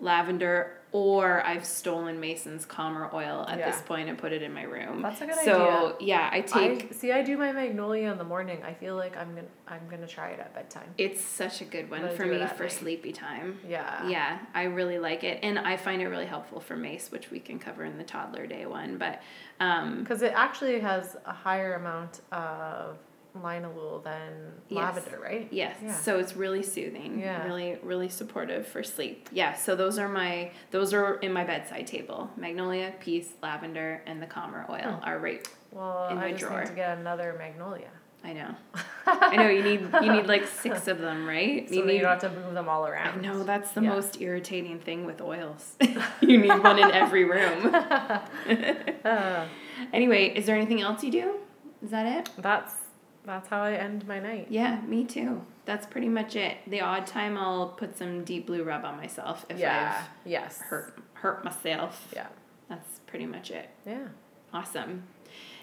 lavender, 0.00 0.79
or 0.92 1.44
I've 1.46 1.64
stolen 1.64 2.18
Mason's 2.18 2.64
calmer 2.64 3.08
oil 3.12 3.46
at 3.48 3.58
this 3.58 3.80
point 3.82 4.08
and 4.08 4.18
put 4.18 4.32
it 4.32 4.42
in 4.42 4.52
my 4.52 4.64
room. 4.64 5.02
That's 5.02 5.20
a 5.20 5.26
good 5.26 5.38
idea. 5.38 5.44
so, 5.44 5.96
yeah, 6.00 6.28
I 6.32 6.40
take 6.40 6.88
I 6.90 6.94
see. 6.94 7.12
I 7.12 7.22
do 7.22 7.36
my 7.36 7.52
magnolia 7.52 8.10
in 8.10 8.18
the 8.18 8.24
morning. 8.24 8.62
I 8.64 8.74
feel 8.74 8.96
like 8.96 9.16
I'm 9.16 9.34
gonna 9.34 9.46
I'm 9.68 9.86
gonna 9.88 10.06
try 10.08 10.30
it 10.30 10.40
at 10.40 10.52
bedtime. 10.54 10.92
it's 10.98 11.22
such 11.22 11.60
a 11.60 11.64
good 11.64 11.90
one 11.90 12.08
for 12.16 12.26
me 12.26 12.44
for 12.56 12.64
night. 12.64 12.72
sleepy 12.72 13.12
time. 13.12 13.58
Yeah. 13.68 14.08
Yeah, 14.08 14.38
I 14.54 14.64
really 14.64 14.98
like 14.98 15.22
it, 15.22 15.38
and 15.42 15.58
I 15.58 15.76
find 15.76 16.02
it 16.02 16.08
really 16.08 16.26
helpful 16.26 16.60
for 16.60 16.76
Mace, 16.76 17.12
which 17.12 17.30
we 17.30 17.38
can 17.38 17.58
cover 17.58 17.84
in 17.84 17.96
the 17.96 18.04
toddler 18.04 18.46
day 18.46 18.66
one. 18.66 18.98
But 18.98 19.22
um, 19.60 20.00
Because 20.00 20.22
it 20.22 20.32
actually 20.34 20.80
has 20.80 21.16
a 21.24 21.32
higher 21.32 21.74
amount 21.74 22.20
of 22.32 22.98
linalool 23.38 24.02
than 24.02 24.52
Yes. 24.68 24.78
lavender, 24.96 25.18
right? 25.22 25.48
yes, 25.50 25.76
Yeah. 25.82 25.92
so 25.94 26.18
it's 26.18 26.34
really 26.36 26.62
soothing, 26.62 27.20
Yeah. 27.20 27.44
really, 27.44 27.78
really 27.82 28.08
supportive 28.08 28.66
for 28.66 28.82
sleep. 28.82 29.28
Yeah, 29.32 29.54
so 29.54 29.74
those 29.76 29.98
are 29.98 30.08
my 30.08 30.50
those 30.70 30.92
are 30.92 31.14
in 31.16 31.32
my 31.32 31.44
bedside 31.44 31.86
table: 31.86 32.30
magnolia, 32.36 32.92
peace, 33.00 33.28
lavender, 33.42 34.02
and 34.06 34.20
the 34.20 34.26
calmer 34.26 34.66
oil 34.68 34.94
Hmm. 35.00 35.04
are 35.08 35.18
right. 35.18 35.46
Well, 35.72 36.08
In 36.08 36.18
I 36.18 36.32
just 36.32 36.42
drawer. 36.44 36.60
need 36.60 36.66
to 36.68 36.72
get 36.74 36.98
another 36.98 37.34
magnolia. 37.38 37.88
I 38.22 38.34
know, 38.34 38.54
I 39.06 39.36
know. 39.36 39.48
You 39.48 39.62
need 39.62 39.80
you 40.02 40.12
need 40.12 40.26
like 40.26 40.46
six 40.46 40.88
of 40.88 40.98
them, 40.98 41.26
right? 41.26 41.66
So 41.68 41.74
you 41.76 41.86
need. 41.86 41.94
you 41.94 42.00
don't 42.00 42.20
have 42.20 42.32
to 42.34 42.38
move 42.40 42.52
them 42.52 42.68
all 42.68 42.86
around. 42.86 43.20
I 43.20 43.22
know 43.22 43.44
that's 43.44 43.70
the 43.70 43.80
Yeah. 43.80 43.90
most 43.90 44.20
irritating 44.20 44.78
thing 44.78 45.06
with 45.06 45.22
oils. 45.22 45.76
you 46.20 46.36
need 46.36 46.58
one 46.62 46.78
in 46.78 46.90
every 46.90 47.24
room. 47.24 47.74
Uh, 47.74 49.46
anyway, 49.92 50.26
is 50.34 50.44
there 50.46 50.56
anything 50.56 50.80
else 50.82 51.02
you 51.02 51.10
do? 51.10 51.34
Is 51.82 51.90
that 51.92 52.06
it? 52.06 52.28
that's 52.36 52.74
that's 53.24 53.48
how 53.48 53.62
I 53.62 53.72
end 53.74 54.06
my 54.06 54.18
night. 54.18 54.46
Yeah, 54.50 54.80
me 54.82 55.04
too. 55.04 55.42
That's 55.64 55.86
pretty 55.86 56.08
much 56.08 56.36
it. 56.36 56.58
The 56.66 56.80
odd 56.80 57.06
time 57.06 57.36
I'll 57.36 57.68
put 57.68 57.96
some 57.96 58.24
deep 58.24 58.46
blue 58.46 58.64
rub 58.64 58.84
on 58.84 58.96
myself 58.96 59.46
if 59.48 59.58
yeah. 59.58 60.04
I've 60.26 60.56
hurt 60.56 60.98
hurt 61.14 61.44
myself. 61.44 62.08
Yeah. 62.14 62.28
That's 62.68 63.00
pretty 63.06 63.26
much 63.26 63.50
it. 63.50 63.68
Yeah. 63.86 64.08
Awesome. 64.52 65.04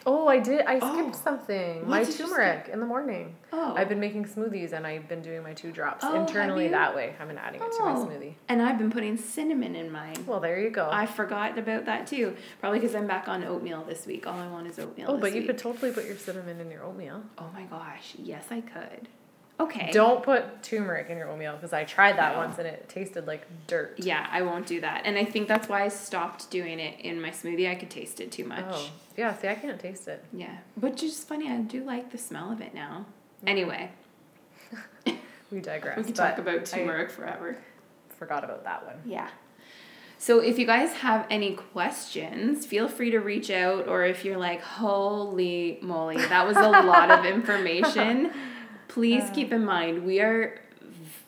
Oh, 0.10 0.26
I 0.30 0.40
did. 0.40 0.62
I 0.66 0.80
Oh. 0.82 0.94
skipped 0.94 1.16
something. 1.18 1.80
What 1.82 1.88
my 1.90 2.04
turmeric 2.06 2.70
in 2.72 2.80
the 2.80 2.86
morning. 2.86 3.36
Oh. 3.52 3.74
I've 3.76 3.90
been 3.90 4.00
making 4.00 4.24
smoothies 4.24 4.72
and 4.72 4.88
I've 4.88 5.10
been 5.10 5.22
doing 5.22 5.44
my 5.44 5.54
two 5.54 5.70
drops 5.72 6.06
Oh, 6.08 6.16
internally 6.22 6.70
that 6.70 6.96
way. 6.96 7.14
I've 7.20 7.28
been 7.28 7.38
adding 7.38 7.62
it 7.62 7.72
to 7.74 7.84
my 7.84 7.92
Oh. 7.92 8.06
smoothie. 8.06 8.36
And 8.48 8.62
I've 8.62 8.78
been 8.78 8.90
putting 8.90 9.18
cinnamon 9.18 9.76
in 9.76 9.92
mine. 9.92 10.24
Well, 10.26 10.40
there 10.40 10.60
you 10.62 10.70
go. 10.70 10.88
I 10.90 11.08
forgot 11.08 11.58
about 11.58 11.84
that 11.86 12.08
too. 12.08 12.38
Probably 12.62 12.80
because 12.80 12.96
I'm 12.96 13.06
back 13.06 13.28
on 13.28 13.44
oatmeal 13.44 13.84
this 13.84 14.06
week. 14.06 14.26
All 14.26 14.40
I 14.40 14.48
want 14.48 14.68
is 14.68 14.80
oatmeal. 14.80 15.08
oh, 15.10 15.18
but 15.18 15.36
you 15.36 15.44
could 15.44 15.58
totally 15.58 15.92
put 15.92 16.06
your 16.06 16.16
cinnamon 16.18 16.62
in 16.62 16.72
your 16.72 16.84
oatmeal. 16.86 17.22
Oh 17.38 17.50
my 17.54 17.64
gosh. 17.64 18.14
Yes, 18.18 18.46
I 18.50 18.62
could. 18.62 19.10
Okay. 19.60 19.90
Don't 19.92 20.22
put 20.22 20.62
turmeric 20.62 21.10
in 21.10 21.18
your 21.18 21.30
oatmeal 21.30 21.54
because 21.54 21.74
I 21.74 21.84
tried 21.84 22.18
that 22.18 22.34
No. 22.34 22.40
once 22.40 22.60
and 22.60 22.68
it 22.68 22.88
tasted 22.90 23.26
like 23.26 23.42
dirt. 23.66 23.96
Yeah, 23.98 24.28
I 24.32 24.44
won't 24.44 24.68
do 24.68 24.82
that. 24.82 25.02
And 25.06 25.18
I 25.18 25.26
think 25.26 25.48
that's 25.48 25.68
why 25.68 25.84
I 25.84 25.88
stopped 25.88 26.52
doing 26.52 26.80
it 26.80 27.00
in 27.00 27.20
my 27.20 27.32
smoothie. 27.32 27.70
I 27.70 27.74
could 27.76 27.90
taste 27.90 28.20
it 28.20 28.32
too 28.32 28.44
oh, 28.46 28.50
much. 28.50 28.66
Oh, 28.70 28.90
yeah. 29.18 29.36
See, 29.36 29.48
I 29.48 29.56
can't 29.56 29.80
taste 29.80 30.08
it. 30.08 30.24
Yeah. 30.32 30.58
Which 30.80 31.02
is 31.02 31.24
funny. 31.24 31.50
I 31.50 31.58
do 31.58 31.84
like 31.84 32.12
the 32.12 32.20
smell 32.20 32.52
of 32.52 32.62
it 32.62 32.76
now. 32.76 33.08
Anyway, 33.46 33.90
We 35.52 35.60
digress. 35.60 35.98
we 35.98 36.04
could 36.04 36.16
talk 36.16 36.38
about 36.38 36.60
I 36.60 36.64
turmeric 36.64 37.12
forever. 37.12 37.58
forgot 38.18 38.44
about 38.44 38.64
that 38.64 38.86
one. 38.86 38.98
Yeah. 39.06 39.30
So 40.20 40.40
if 40.40 40.58
you 40.58 40.66
guys 40.66 40.94
have 40.94 41.28
any 41.30 41.54
questions, 41.54 42.66
feel 42.66 42.88
free 42.88 43.12
to 43.12 43.20
reach 43.20 43.52
out 43.52 43.88
or 43.88 44.04
if 44.04 44.26
you're 44.26 44.38
like, 44.38 44.62
"Holy 44.62 45.78
moly, 45.82 46.18
that 46.18 46.48
was 46.48 46.58
a 46.58 46.70
lot 46.70 47.12
of 47.12 47.26
information." 47.34 48.32
Please 48.98 49.30
keep 49.30 49.54
in 49.54 49.64
mind 49.64 50.08
we 50.08 50.22
are 50.22 50.60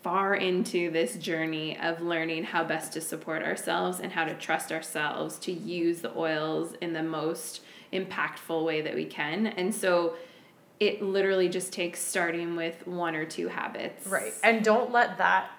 far 0.02 0.34
into 0.34 0.90
this 0.90 1.18
journey 1.18 1.78
of 1.78 2.02
learning 2.02 2.44
how 2.44 2.64
best 2.64 2.94
to 2.94 3.00
support 3.00 3.44
ourselves 3.44 4.00
and 4.00 4.12
how 4.12 4.26
to 4.26 4.34
trust 4.34 4.72
ourselves 4.72 5.38
to 5.38 5.52
use 5.52 6.02
the 6.02 6.12
oils 6.18 6.74
in 6.82 6.94
the 6.94 7.04
most 7.04 7.62
impactful 7.94 8.66
way 8.66 8.82
that 8.82 8.96
we 8.96 9.06
can. 9.06 9.46
And 9.46 9.74
so 9.76 10.16
it 10.80 11.04
literally 11.04 11.48
just 11.48 11.72
takes 11.72 12.02
starting 12.02 12.56
with 12.56 12.88
one 12.88 13.14
or 13.16 13.26
two 13.26 13.50
habits. 13.50 14.08
Right. 14.08 14.34
And 14.44 14.66
don't 14.66 14.92
let 14.92 15.20
that 15.20 15.52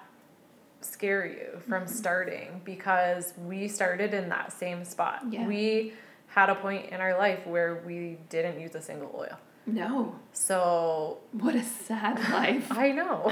scare 0.81 1.25
you 1.25 1.61
from 1.65 1.87
starting 1.87 2.59
because 2.65 3.33
we 3.37 3.69
started 3.69 4.13
in 4.13 4.27
that 4.27 4.51
same 4.51 4.83
spot. 4.83 5.21
Yeah. 5.29 5.47
We 5.47 5.93
had 6.27 6.49
a 6.49 6.55
point 6.55 6.89
in 6.89 6.99
our 6.99 7.17
life 7.17 7.47
where 7.47 7.81
we 7.85 8.17
didn't 8.27 8.59
use 8.59 8.75
a 8.75 8.81
single 8.81 9.15
oil. 9.17 9.39
No. 9.65 10.15
So 10.33 11.19
What 11.31 11.55
a 11.55 11.63
sad 11.63 12.19
life. 12.31 12.71
I 12.71 12.91
know. 12.91 13.31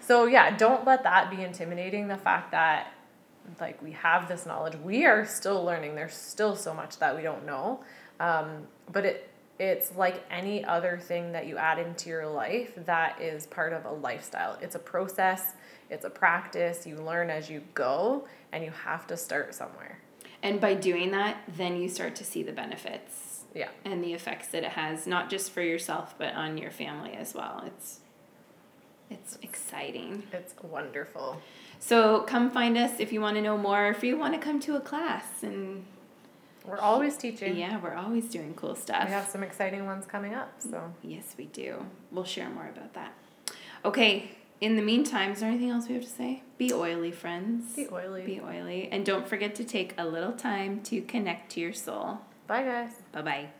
so 0.00 0.26
yeah, 0.26 0.56
don't 0.56 0.84
let 0.86 1.02
that 1.04 1.30
be 1.30 1.42
intimidating. 1.42 2.08
The 2.08 2.16
fact 2.16 2.52
that 2.52 2.92
like 3.60 3.82
we 3.82 3.92
have 3.92 4.28
this 4.28 4.46
knowledge, 4.46 4.76
we 4.76 5.04
are 5.06 5.24
still 5.26 5.64
learning. 5.64 5.94
There's 5.94 6.14
still 6.14 6.56
so 6.56 6.72
much 6.74 6.98
that 6.98 7.16
we 7.16 7.22
don't 7.22 7.44
know. 7.46 7.80
Um, 8.18 8.66
but 8.90 9.04
it 9.04 9.26
it's 9.58 9.94
like 9.94 10.24
any 10.30 10.64
other 10.64 10.98
thing 10.98 11.32
that 11.32 11.46
you 11.46 11.58
add 11.58 11.78
into 11.78 12.08
your 12.08 12.26
life 12.26 12.72
that 12.86 13.20
is 13.20 13.46
part 13.46 13.74
of 13.74 13.84
a 13.84 13.92
lifestyle. 13.92 14.56
It's 14.62 14.74
a 14.74 14.78
process. 14.78 15.52
It's 15.90 16.06
a 16.06 16.10
practice. 16.10 16.86
You 16.86 16.96
learn 16.96 17.28
as 17.28 17.50
you 17.50 17.62
go, 17.74 18.26
and 18.52 18.64
you 18.64 18.70
have 18.70 19.06
to 19.08 19.18
start 19.18 19.54
somewhere. 19.54 19.98
And 20.42 20.62
by 20.62 20.72
doing 20.72 21.10
that, 21.10 21.42
then 21.58 21.76
you 21.76 21.90
start 21.90 22.16
to 22.16 22.24
see 22.24 22.42
the 22.42 22.52
benefits 22.52 23.29
Yeah. 23.54 23.68
and 23.84 24.02
the 24.04 24.12
effects 24.14 24.48
that 24.48 24.62
it 24.62 24.70
has, 24.70 25.06
not 25.06 25.28
just 25.30 25.50
for 25.50 25.62
yourself, 25.62 26.14
but 26.18 26.34
on 26.34 26.56
your 26.58 26.70
family 26.70 27.12
as 27.14 27.34
well. 27.34 27.62
It's 27.66 28.00
it's 29.10 29.38
exciting. 29.42 30.22
It's 30.32 30.54
wonderful. 30.62 31.40
So 31.80 32.20
come 32.22 32.50
find 32.50 32.78
us 32.78 33.00
if 33.00 33.12
you 33.12 33.20
want 33.20 33.36
to 33.36 33.42
know 33.42 33.58
more, 33.58 33.88
if 33.88 34.04
you 34.04 34.16
want 34.16 34.34
to 34.34 34.40
come 34.40 34.60
to 34.60 34.76
a 34.76 34.80
class 34.80 35.42
and 35.42 35.84
We're 36.64 36.78
always 36.78 37.16
teaching. 37.16 37.56
yeah, 37.56 37.80
we're 37.80 37.94
always 37.94 38.26
doing 38.28 38.54
cool 38.54 38.76
stuff. 38.76 39.06
We 39.06 39.10
have 39.10 39.26
some 39.26 39.42
exciting 39.42 39.84
ones 39.86 40.06
coming 40.06 40.34
up. 40.34 40.52
So 40.60 40.94
Yes, 41.02 41.34
we 41.36 41.46
do. 41.46 41.84
We'll 42.12 42.22
share 42.24 42.48
more 42.50 42.68
about 42.68 42.92
that. 42.94 43.12
Okay, 43.84 44.30
in 44.60 44.76
the 44.76 44.82
meantime, 44.82 45.32
is 45.32 45.40
there 45.40 45.48
anything 45.48 45.70
else 45.70 45.88
we 45.88 45.94
have 45.94 46.04
to 46.04 46.08
say? 46.08 46.42
Be 46.58 46.72
oily, 46.72 47.10
friends. 47.10 47.72
be 47.74 47.88
oily. 47.90 48.24
Be 48.26 48.40
oily. 48.40 48.88
And 48.92 49.04
don't 49.04 49.26
forget 49.26 49.54
to 49.56 49.64
take 49.64 49.94
a 49.98 50.04
little 50.06 50.32
time 50.32 50.82
to 50.84 51.00
connect 51.00 51.50
to 51.52 51.60
your 51.60 51.72
soul. 51.72 52.18
Bye, 52.46 52.62
guys. 52.62 52.92
Bye 53.12 53.22
bye. 53.22 53.59